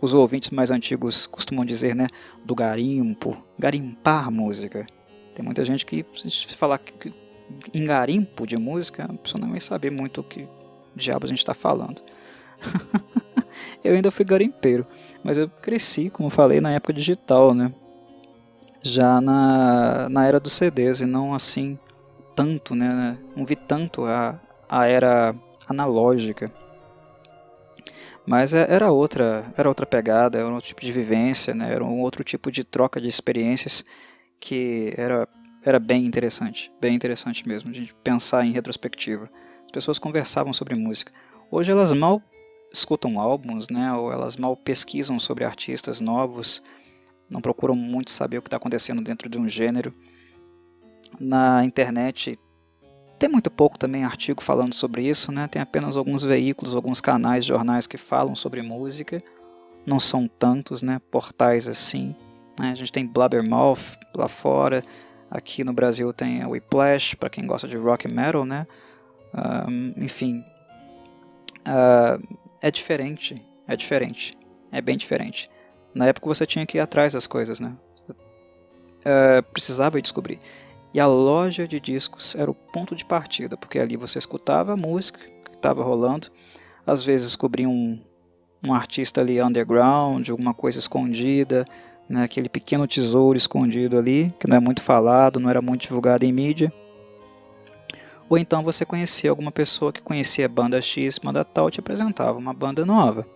os 0.00 0.14
ouvintes 0.14 0.50
mais 0.50 0.70
antigos 0.70 1.26
costumam 1.26 1.64
dizer, 1.64 1.94
né, 1.94 2.08
do 2.44 2.54
garimpo, 2.54 3.36
garimpar 3.58 4.30
música. 4.30 4.86
Tem 5.34 5.44
muita 5.44 5.64
gente 5.64 5.84
que, 5.84 6.04
se 6.14 6.46
falar 6.56 6.78
que, 6.78 7.12
em 7.74 7.84
garimpo 7.84 8.46
de 8.46 8.56
música, 8.56 9.04
a 9.04 9.12
pessoa 9.12 9.40
não 9.40 9.50
vai 9.50 9.60
saber 9.60 9.90
muito 9.90 10.20
o 10.20 10.24
que 10.24 10.48
diabos 10.96 11.28
a 11.28 11.32
gente 11.32 11.38
está 11.38 11.54
falando. 11.54 12.02
eu 13.84 13.94
ainda 13.94 14.10
fui 14.10 14.24
garimpeiro, 14.24 14.86
mas 15.22 15.36
eu 15.36 15.48
cresci, 15.48 16.08
como 16.08 16.30
falei, 16.30 16.60
na 16.60 16.72
época 16.72 16.92
digital, 16.92 17.54
né? 17.54 17.72
Já 18.82 19.20
na, 19.20 20.08
na 20.08 20.26
era 20.26 20.40
dos 20.40 20.54
CDs 20.54 21.02
e 21.02 21.06
não 21.06 21.34
assim 21.34 21.78
tanto, 22.40 22.74
né? 22.74 23.18
Não 23.36 23.44
vi 23.44 23.54
tanto 23.54 24.06
a, 24.06 24.40
a 24.66 24.86
era 24.86 25.34
analógica. 25.68 26.50
Mas 28.24 28.54
é, 28.54 28.66
era 28.66 28.90
outra, 28.90 29.44
era 29.58 29.68
outra 29.68 29.84
pegada, 29.84 30.38
era 30.38 30.48
outro 30.48 30.68
tipo 30.68 30.80
de 30.80 30.90
vivência, 30.90 31.52
né? 31.52 31.70
era 31.70 31.84
um 31.84 32.00
outro 32.00 32.24
tipo 32.24 32.50
de 32.50 32.64
troca 32.64 32.98
de 32.98 33.08
experiências 33.08 33.84
que 34.38 34.94
era, 34.96 35.28
era 35.62 35.78
bem 35.78 36.06
interessante, 36.06 36.72
bem 36.80 36.94
interessante 36.94 37.46
mesmo, 37.46 37.70
de 37.70 37.92
pensar 38.02 38.46
em 38.46 38.52
retrospectiva. 38.52 39.28
As 39.66 39.70
pessoas 39.70 39.98
conversavam 39.98 40.54
sobre 40.54 40.74
música. 40.74 41.12
Hoje 41.50 41.70
elas 41.70 41.92
mal 41.92 42.22
escutam 42.72 43.20
álbuns, 43.20 43.68
né? 43.68 43.92
ou 43.92 44.10
elas 44.10 44.36
mal 44.36 44.56
pesquisam 44.56 45.18
sobre 45.18 45.44
artistas 45.44 46.00
novos, 46.00 46.62
não 47.28 47.42
procuram 47.42 47.74
muito 47.74 48.10
saber 48.10 48.38
o 48.38 48.42
que 48.42 48.48
está 48.48 48.56
acontecendo 48.56 49.02
dentro 49.02 49.28
de 49.28 49.36
um 49.36 49.46
gênero. 49.46 49.94
Na 51.20 51.62
internet 51.64 52.38
tem 53.18 53.28
muito 53.28 53.50
pouco 53.50 53.78
também 53.78 54.02
artigo 54.02 54.42
falando 54.42 54.72
sobre 54.72 55.06
isso, 55.06 55.30
né? 55.30 55.46
Tem 55.46 55.60
apenas 55.60 55.98
alguns 55.98 56.24
veículos, 56.24 56.74
alguns 56.74 57.02
canais, 57.02 57.44
jornais 57.44 57.86
que 57.86 57.98
falam 57.98 58.34
sobre 58.34 58.62
música. 58.62 59.22
Não 59.84 60.00
são 60.00 60.26
tantos, 60.26 60.80
né? 60.80 60.98
Portais 61.10 61.68
assim. 61.68 62.16
Né? 62.58 62.70
A 62.70 62.74
gente 62.74 62.90
tem 62.90 63.06
Blabbermouth 63.06 63.98
lá 64.16 64.26
fora. 64.26 64.82
Aqui 65.30 65.62
no 65.62 65.74
Brasil 65.74 66.10
tem 66.14 66.42
a 66.42 66.48
Whiplash, 66.48 67.14
para 67.14 67.28
quem 67.28 67.46
gosta 67.46 67.68
de 67.68 67.76
rock 67.76 68.08
and 68.08 68.14
metal, 68.14 68.46
né? 68.46 68.66
Uh, 69.34 70.02
enfim, 70.02 70.42
uh, 71.60 72.36
é 72.60 72.70
diferente, 72.70 73.36
é 73.68 73.76
diferente, 73.76 74.36
é 74.72 74.80
bem 74.80 74.96
diferente. 74.96 75.48
Na 75.94 76.06
época 76.06 76.26
você 76.26 76.44
tinha 76.44 76.66
que 76.66 76.78
ir 76.78 76.80
atrás 76.80 77.12
das 77.12 77.26
coisas, 77.28 77.60
né? 77.60 77.76
Uh, 78.08 79.42
precisava 79.52 80.00
descobrir. 80.02 80.40
E 80.92 80.98
a 80.98 81.06
loja 81.06 81.68
de 81.68 81.78
discos 81.78 82.34
era 82.34 82.50
o 82.50 82.54
ponto 82.54 82.96
de 82.96 83.04
partida, 83.04 83.56
porque 83.56 83.78
ali 83.78 83.96
você 83.96 84.18
escutava 84.18 84.72
a 84.72 84.76
música 84.76 85.20
que 85.44 85.54
estava 85.54 85.84
rolando, 85.84 86.28
às 86.86 87.02
vezes 87.04 87.28
descobria 87.28 87.68
um, 87.68 88.00
um 88.66 88.74
artista 88.74 89.20
ali 89.20 89.40
underground, 89.40 90.28
alguma 90.28 90.52
coisa 90.52 90.78
escondida, 90.78 91.64
né, 92.08 92.24
aquele 92.24 92.48
pequeno 92.48 92.88
tesouro 92.88 93.38
escondido 93.38 93.96
ali, 93.96 94.34
que 94.40 94.48
não 94.48 94.56
é 94.56 94.60
muito 94.60 94.82
falado, 94.82 95.38
não 95.38 95.48
era 95.48 95.62
muito 95.62 95.82
divulgado 95.82 96.24
em 96.24 96.32
mídia. 96.32 96.72
Ou 98.28 98.36
então 98.36 98.62
você 98.62 98.84
conhecia 98.84 99.30
alguma 99.30 99.52
pessoa 99.52 99.92
que 99.92 100.02
conhecia 100.02 100.46
a 100.46 100.48
banda 100.48 100.80
X, 100.80 101.18
banda 101.18 101.44
tal, 101.44 101.70
te 101.70 101.78
apresentava 101.78 102.38
uma 102.38 102.52
banda 102.52 102.84
nova. 102.84 103.26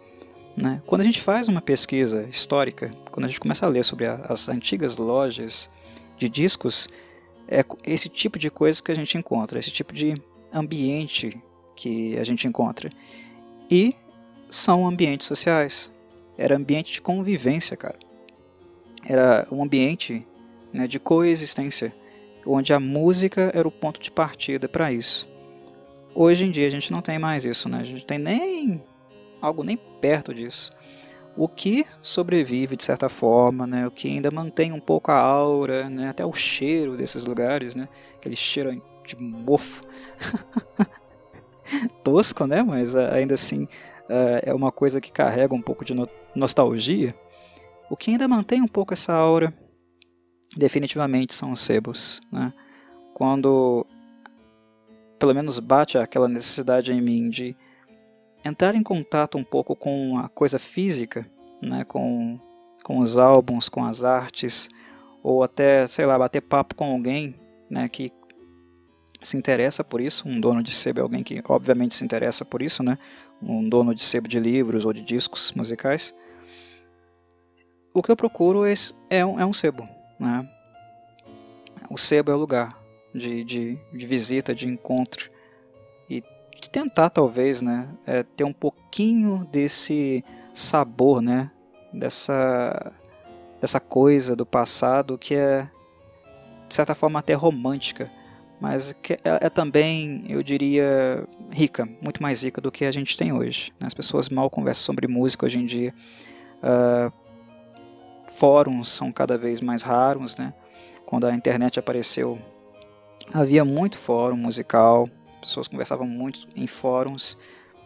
Né? 0.56 0.80
Quando 0.86 1.00
a 1.00 1.04
gente 1.04 1.20
faz 1.20 1.48
uma 1.48 1.60
pesquisa 1.60 2.26
histórica, 2.30 2.90
quando 3.10 3.24
a 3.24 3.28
gente 3.28 3.40
começa 3.40 3.66
a 3.66 3.68
ler 3.68 3.84
sobre 3.84 4.06
a, 4.06 4.24
as 4.28 4.48
antigas 4.48 4.96
lojas 4.96 5.68
de 6.16 6.28
discos, 6.28 6.88
é 7.48 7.64
esse 7.84 8.08
tipo 8.08 8.38
de 8.38 8.50
coisa 8.50 8.82
que 8.82 8.90
a 8.90 8.94
gente 8.94 9.16
encontra, 9.18 9.58
esse 9.58 9.70
tipo 9.70 9.92
de 9.92 10.14
ambiente 10.52 11.40
que 11.76 12.16
a 12.18 12.24
gente 12.24 12.46
encontra. 12.46 12.90
E 13.70 13.94
são 14.48 14.86
ambientes 14.86 15.26
sociais. 15.26 15.90
Era 16.36 16.56
ambiente 16.56 16.92
de 16.92 17.00
convivência, 17.00 17.76
cara. 17.76 17.98
Era 19.06 19.46
um 19.50 19.62
ambiente 19.62 20.26
né, 20.72 20.86
de 20.86 20.98
coexistência, 20.98 21.94
onde 22.46 22.72
a 22.72 22.80
música 22.80 23.50
era 23.54 23.66
o 23.66 23.70
ponto 23.70 24.00
de 24.00 24.10
partida 24.10 24.68
para 24.68 24.92
isso. 24.92 25.28
Hoje 26.14 26.44
em 26.44 26.50
dia 26.50 26.66
a 26.66 26.70
gente 26.70 26.92
não 26.92 27.02
tem 27.02 27.18
mais 27.18 27.44
isso, 27.44 27.68
né? 27.68 27.78
A 27.78 27.84
gente 27.84 28.04
tem 28.04 28.18
nem 28.18 28.82
algo 29.40 29.62
nem 29.62 29.76
perto 29.76 30.32
disso 30.32 30.72
o 31.36 31.48
que 31.48 31.84
sobrevive 32.00 32.76
de 32.76 32.84
certa 32.84 33.08
forma, 33.08 33.66
né, 33.66 33.86
o 33.86 33.90
que 33.90 34.08
ainda 34.08 34.30
mantém 34.30 34.72
um 34.72 34.80
pouco 34.80 35.10
a 35.10 35.18
aura, 35.18 35.88
né, 35.88 36.08
até 36.08 36.24
o 36.24 36.32
cheiro 36.32 36.96
desses 36.96 37.24
lugares, 37.24 37.74
né, 37.74 37.88
aquele 38.16 38.36
cheiro 38.36 38.80
de 39.06 39.16
mofo. 39.16 39.82
Tosco, 42.04 42.46
né, 42.46 42.62
mas 42.62 42.94
ah, 42.94 43.14
ainda 43.14 43.34
assim 43.34 43.64
uh, 43.64 44.40
é 44.42 44.54
uma 44.54 44.70
coisa 44.70 45.00
que 45.00 45.10
carrega 45.10 45.54
um 45.54 45.62
pouco 45.62 45.84
de 45.84 45.94
no 45.94 46.08
nostalgia. 46.34 47.14
O 47.90 47.96
que 47.96 48.10
ainda 48.10 48.26
mantém 48.28 48.60
um 48.60 48.68
pouco 48.68 48.92
essa 48.92 49.12
aura, 49.12 49.52
definitivamente, 50.56 51.34
são 51.34 51.52
os 51.52 51.60
sebos. 51.60 52.20
Né? 52.30 52.52
Quando, 53.12 53.86
pelo 55.18 55.34
menos, 55.34 55.58
bate 55.58 55.96
aquela 55.96 56.28
necessidade 56.28 56.92
em 56.92 57.00
mim 57.00 57.28
de 57.28 57.56
entrar 58.44 58.74
em 58.74 58.82
contato 58.82 59.38
um 59.38 59.44
pouco 59.44 59.74
com 59.74 60.18
a 60.18 60.28
coisa 60.28 60.58
física, 60.58 61.26
né, 61.62 61.84
com, 61.84 62.38
com 62.82 62.98
os 62.98 63.18
álbuns, 63.18 63.68
com 63.68 63.84
as 63.84 64.04
artes, 64.04 64.68
ou 65.22 65.42
até, 65.42 65.86
sei 65.86 66.04
lá, 66.04 66.18
bater 66.18 66.42
papo 66.42 66.74
com 66.74 66.84
alguém 66.84 67.34
né, 67.70 67.88
que 67.88 68.12
se 69.22 69.38
interessa 69.38 69.82
por 69.82 70.02
isso, 70.02 70.28
um 70.28 70.38
dono 70.38 70.62
de 70.62 70.70
sebo 70.70 71.00
é 71.00 71.02
alguém 71.02 71.24
que 71.24 71.42
obviamente 71.48 71.94
se 71.94 72.04
interessa 72.04 72.44
por 72.44 72.60
isso, 72.60 72.82
né, 72.82 72.98
um 73.42 73.66
dono 73.66 73.94
de 73.94 74.02
sebo 74.02 74.28
de 74.28 74.38
livros 74.38 74.84
ou 74.84 74.92
de 74.92 75.00
discos 75.00 75.52
musicais. 75.52 76.14
O 77.94 78.02
que 78.02 78.10
eu 78.10 78.16
procuro 78.16 78.66
é, 78.66 78.74
é, 79.08 79.24
um, 79.24 79.40
é 79.40 79.46
um 79.46 79.52
sebo. 79.52 79.88
Né? 80.18 80.46
O 81.88 81.96
sebo 81.96 82.30
é 82.30 82.34
o 82.34 82.38
lugar 82.38 82.76
de, 83.14 83.44
de, 83.44 83.78
de 83.92 84.06
visita, 84.06 84.54
de 84.54 84.68
encontro 84.68 85.30
de 86.64 86.70
tentar 86.70 87.10
talvez, 87.10 87.60
né, 87.60 87.86
é, 88.06 88.22
ter 88.22 88.44
um 88.44 88.52
pouquinho 88.52 89.46
desse 89.52 90.24
sabor, 90.52 91.20
né, 91.20 91.50
dessa 91.92 92.92
dessa 93.60 93.80
coisa 93.80 94.36
do 94.36 94.44
passado 94.44 95.16
que 95.16 95.34
é 95.34 95.68
de 96.68 96.74
certa 96.74 96.94
forma 96.94 97.18
até 97.18 97.34
romântica, 97.34 98.10
mas 98.60 98.92
que 98.94 99.14
é, 99.14 99.20
é 99.24 99.50
também, 99.50 100.24
eu 100.28 100.42
diria, 100.42 101.24
rica, 101.50 101.88
muito 102.00 102.22
mais 102.22 102.42
rica 102.42 102.60
do 102.60 102.72
que 102.72 102.84
a 102.84 102.90
gente 102.90 103.16
tem 103.16 103.32
hoje. 103.32 103.72
Né? 103.78 103.86
As 103.86 103.94
pessoas 103.94 104.28
mal 104.28 104.48
conversam 104.48 104.84
sobre 104.84 105.06
música 105.06 105.46
hoje 105.46 105.58
em 105.58 105.66
dia. 105.66 105.94
Uh, 106.62 107.12
fóruns 108.26 108.88
são 108.88 109.12
cada 109.12 109.36
vez 109.36 109.60
mais 109.60 109.82
raros, 109.82 110.36
né? 110.36 110.52
Quando 111.04 111.26
a 111.26 111.34
internet 111.34 111.78
apareceu, 111.78 112.38
havia 113.32 113.64
muito 113.64 113.98
fórum 113.98 114.36
musical, 114.36 115.08
pessoas 115.44 115.68
conversavam 115.68 116.06
muito 116.06 116.48
em 116.56 116.66
fóruns, 116.66 117.36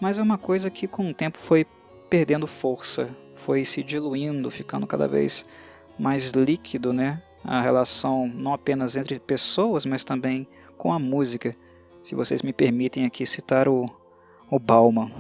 mas 0.00 0.18
é 0.18 0.22
uma 0.22 0.38
coisa 0.38 0.70
que 0.70 0.86
com 0.86 1.10
o 1.10 1.14
tempo 1.14 1.38
foi 1.38 1.66
perdendo 2.08 2.46
força, 2.46 3.10
foi 3.34 3.64
se 3.64 3.82
diluindo, 3.82 4.50
ficando 4.50 4.86
cada 4.86 5.06
vez 5.06 5.44
mais 5.98 6.30
líquido, 6.30 6.92
né? 6.92 7.22
A 7.44 7.60
relação 7.60 8.28
não 8.28 8.52
apenas 8.52 8.96
entre 8.96 9.18
pessoas, 9.18 9.84
mas 9.84 10.04
também 10.04 10.46
com 10.76 10.92
a 10.92 10.98
música. 10.98 11.54
Se 12.02 12.14
vocês 12.14 12.42
me 12.42 12.52
permitem 12.52 13.04
aqui 13.04 13.26
citar 13.26 13.68
o, 13.68 13.86
o 14.50 14.58
Bauman. 14.58 15.10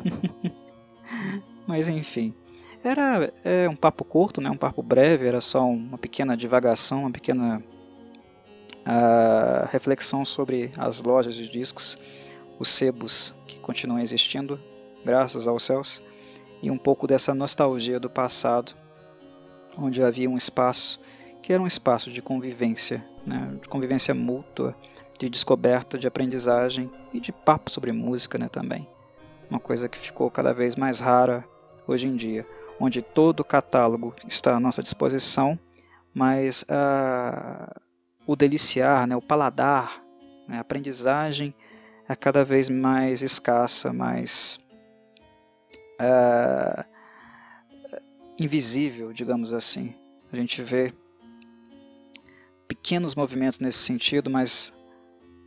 mas 1.66 1.88
enfim, 1.88 2.34
era 2.82 3.32
é, 3.44 3.68
um 3.68 3.76
papo 3.76 4.04
curto, 4.04 4.40
né? 4.40 4.50
um 4.50 4.56
papo 4.56 4.82
breve, 4.82 5.26
era 5.26 5.40
só 5.40 5.64
uma 5.68 5.98
pequena 5.98 6.36
divagação, 6.36 7.00
uma 7.00 7.10
pequena 7.10 7.62
uh, 8.86 9.68
reflexão 9.70 10.24
sobre 10.24 10.70
as 10.76 11.02
lojas 11.02 11.34
de 11.34 11.50
discos 11.50 11.98
os 12.58 12.68
sebos 12.68 13.34
que 13.46 13.58
continuam 13.58 14.00
existindo, 14.00 14.58
graças 15.04 15.46
aos 15.46 15.62
céus, 15.62 16.02
e 16.62 16.70
um 16.70 16.78
pouco 16.78 17.06
dessa 17.06 17.34
nostalgia 17.34 18.00
do 18.00 18.10
passado, 18.10 18.72
onde 19.76 20.02
havia 20.02 20.28
um 20.28 20.36
espaço 20.36 21.00
que 21.48 21.52
era 21.54 21.62
um 21.62 21.66
espaço 21.66 22.10
de 22.10 22.20
convivência, 22.20 23.02
né, 23.26 23.56
de 23.62 23.68
convivência 23.70 24.14
mútua, 24.14 24.76
de 25.18 25.30
descoberta, 25.30 25.98
de 25.98 26.06
aprendizagem 26.06 26.90
e 27.10 27.18
de 27.18 27.32
papo 27.32 27.70
sobre 27.70 27.90
música 27.90 28.36
né, 28.36 28.48
também. 28.48 28.86
Uma 29.48 29.58
coisa 29.58 29.88
que 29.88 29.96
ficou 29.96 30.30
cada 30.30 30.52
vez 30.52 30.76
mais 30.76 31.00
rara 31.00 31.42
hoje 31.86 32.06
em 32.06 32.14
dia. 32.14 32.46
onde 32.78 33.00
todo 33.00 33.40
o 33.40 33.44
catálogo 33.44 34.14
está 34.26 34.54
à 34.54 34.60
nossa 34.60 34.82
disposição, 34.82 35.58
mas 36.14 36.64
uh, 36.64 37.80
o 38.26 38.36
deliciar, 38.36 39.06
né, 39.06 39.16
o 39.16 39.22
paladar, 39.22 40.04
né, 40.46 40.58
a 40.58 40.60
aprendizagem 40.60 41.54
é 42.08 42.16
cada 42.16 42.44
vez 42.44 42.68
mais 42.68 43.22
escassa, 43.22 43.92
mais 43.92 44.58
uh, 46.00 46.84
invisível, 48.38 49.12
digamos 49.12 49.52
assim. 49.52 49.94
A 50.32 50.36
gente 50.36 50.62
vê 50.62 50.92
pequenos 52.66 53.14
movimentos 53.14 53.60
nesse 53.60 53.78
sentido, 53.78 54.30
mas 54.30 54.72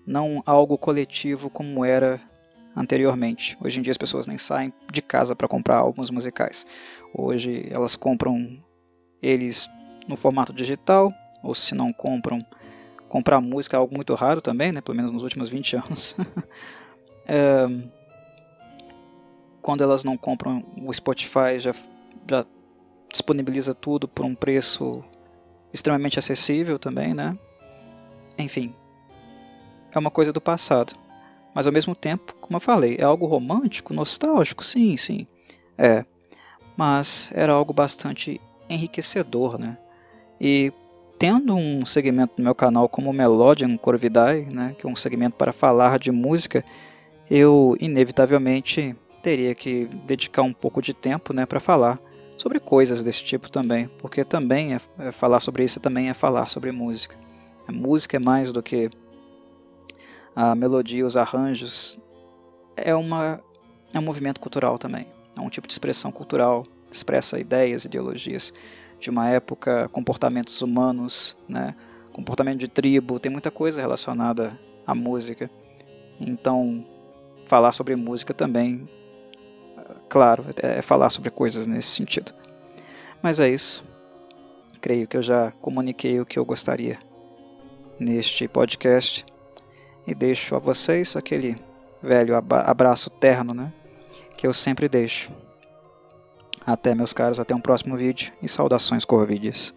não 0.06 0.44
algo 0.46 0.78
coletivo 0.78 1.50
como 1.50 1.84
era 1.84 2.22
anteriormente. 2.76 3.58
Hoje 3.62 3.80
em 3.80 3.82
dia 3.82 3.92
as 3.92 3.98
pessoas 3.98 4.28
nem 4.28 4.38
saem 4.38 4.74
de 4.92 5.02
casa 5.02 5.36
para 5.36 5.48
comprar 5.48 5.78
álbuns 5.78 6.10
musicais. 6.10 6.68
Hoje 7.14 7.68
elas 7.72 7.96
compram 7.96 8.64
eles 9.22 9.68
no 10.08 10.16
formato 10.16 10.54
digital, 10.54 11.14
ou 11.44 11.56
se 11.56 11.76
não 11.76 11.92
compram, 11.94 12.46
comprar 13.12 13.42
música 13.42 13.76
é 13.76 13.78
algo 13.78 13.94
muito 13.94 14.16
raro 14.16 14.40
também, 14.40 14.72
né? 14.72 14.80
pelo 14.80 14.96
menos 14.96 15.12
nos 15.12 15.22
últimos 15.22 15.50
20 15.50 15.76
anos. 15.76 16.16
é, 17.28 17.68
quando 19.62 19.84
elas 19.84 20.06
não 20.06 20.16
compram, 20.16 20.64
o 20.82 20.94
Spotify 20.94 21.60
já, 21.60 21.76
já 22.30 22.46
disponibiliza 23.12 23.74
tudo 23.74 24.08
por 24.08 24.24
um 24.24 24.34
preço 24.34 25.04
extremamente 25.74 26.18
acessível 26.18 26.80
também, 26.80 27.14
né? 27.14 27.38
Enfim, 28.38 28.74
é 29.92 30.00
uma 30.00 30.10
coisa 30.10 30.32
do 30.32 30.40
passado. 30.40 30.94
Mas 31.54 31.68
ao 31.68 31.74
mesmo 31.74 31.94
tempo, 31.94 32.34
como 32.40 32.56
eu 32.56 32.62
falei, 32.62 32.96
é 32.98 33.04
algo 33.04 33.26
romântico, 33.26 33.94
nostálgico, 33.94 34.64
sim, 34.64 34.96
sim. 34.96 35.28
É. 35.78 36.06
Mas 36.78 37.30
era 37.36 37.52
algo 37.52 37.74
bastante 37.74 38.40
enriquecedor, 38.70 39.60
né? 39.60 39.78
E 40.40 40.72
tendo 41.22 41.56
um 41.56 41.86
segmento 41.86 42.34
no 42.36 42.44
meu 42.44 42.56
canal 42.56 42.90
como 42.90 43.14
Melodian 43.14 43.78
Corvidae, 43.78 44.48
né, 44.52 44.76
que 44.76 44.88
é 44.88 44.90
um 44.90 44.96
segmento 44.96 45.36
para 45.36 45.54
falar 45.54 46.00
de 46.00 46.12
música, 46.12 46.66
eu 47.30 47.78
inevitavelmente 47.80 48.96
teria 49.22 49.54
que 49.54 49.86
dedicar 50.08 50.42
um 50.42 50.52
pouco 50.52 50.82
de 50.82 50.96
tempo, 50.96 51.32
né, 51.32 51.46
para 51.46 51.60
falar 51.60 52.00
sobre 52.36 52.60
coisas 52.60 53.04
desse 53.04 53.24
tipo 53.24 53.52
também, 53.52 53.88
porque 54.00 54.26
também 54.26 54.74
é, 54.74 54.82
é 54.98 55.12
falar 55.12 55.40
sobre 55.42 55.64
isso 55.64 55.80
também 55.80 56.10
é 56.10 56.14
falar 56.16 56.48
sobre 56.48 56.72
música. 56.72 57.16
A 57.68 57.72
música 57.72 58.18
é 58.18 58.20
mais 58.20 58.52
do 58.52 58.64
que 58.64 58.90
a 60.36 60.56
melodia, 60.56 61.06
os 61.06 61.16
arranjos. 61.16 62.00
É 62.76 62.96
uma 62.96 63.40
é 63.94 64.00
um 64.00 64.02
movimento 64.02 64.40
cultural 64.40 64.80
também. 64.80 65.06
É 65.38 65.40
um 65.40 65.50
tipo 65.50 65.68
de 65.68 65.74
expressão 65.74 66.12
cultural, 66.12 66.64
expressa 66.92 67.40
ideias, 67.40 67.86
ideologias 67.86 68.52
de 69.02 69.10
uma 69.10 69.28
época, 69.28 69.90
comportamentos 69.90 70.62
humanos, 70.62 71.38
né? 71.50 71.76
comportamento 72.14 72.60
de 72.60 72.68
tribo, 72.68 73.20
tem 73.20 73.32
muita 73.32 73.52
coisa 73.52 73.82
relacionada 73.82 74.58
à 74.88 74.96
música. 74.96 75.50
Então, 76.20 76.86
falar 77.48 77.72
sobre 77.74 77.96
música 77.96 78.34
também 78.34 78.88
claro, 80.12 80.46
é 80.58 80.82
falar 80.82 81.10
sobre 81.10 81.30
coisas 81.32 81.66
nesse 81.66 81.88
sentido. 81.88 82.34
Mas 83.22 83.40
é 83.40 83.48
isso. 83.48 83.84
Creio 84.82 85.08
que 85.08 85.16
eu 85.16 85.22
já 85.22 85.52
comuniquei 85.62 86.20
o 86.20 86.26
que 86.26 86.38
eu 86.38 86.44
gostaria 86.44 87.00
neste 87.98 88.46
podcast 88.48 89.26
e 90.06 90.14
deixo 90.14 90.56
a 90.56 90.60
vocês 90.60 91.16
aquele 91.16 91.56
velho 92.02 92.36
abraço 92.36 93.10
terno, 93.10 93.54
né? 93.54 93.72
Que 94.36 94.46
eu 94.46 94.54
sempre 94.54 94.90
deixo. 94.90 95.32
Até, 96.66 96.94
meus 96.94 97.14
caros, 97.14 97.40
até 97.40 97.56
um 97.56 97.62
próximo 97.62 97.98
vídeo 97.98 98.32
e 98.42 98.48
saudações 98.48 99.04
Corvides. 99.04 99.74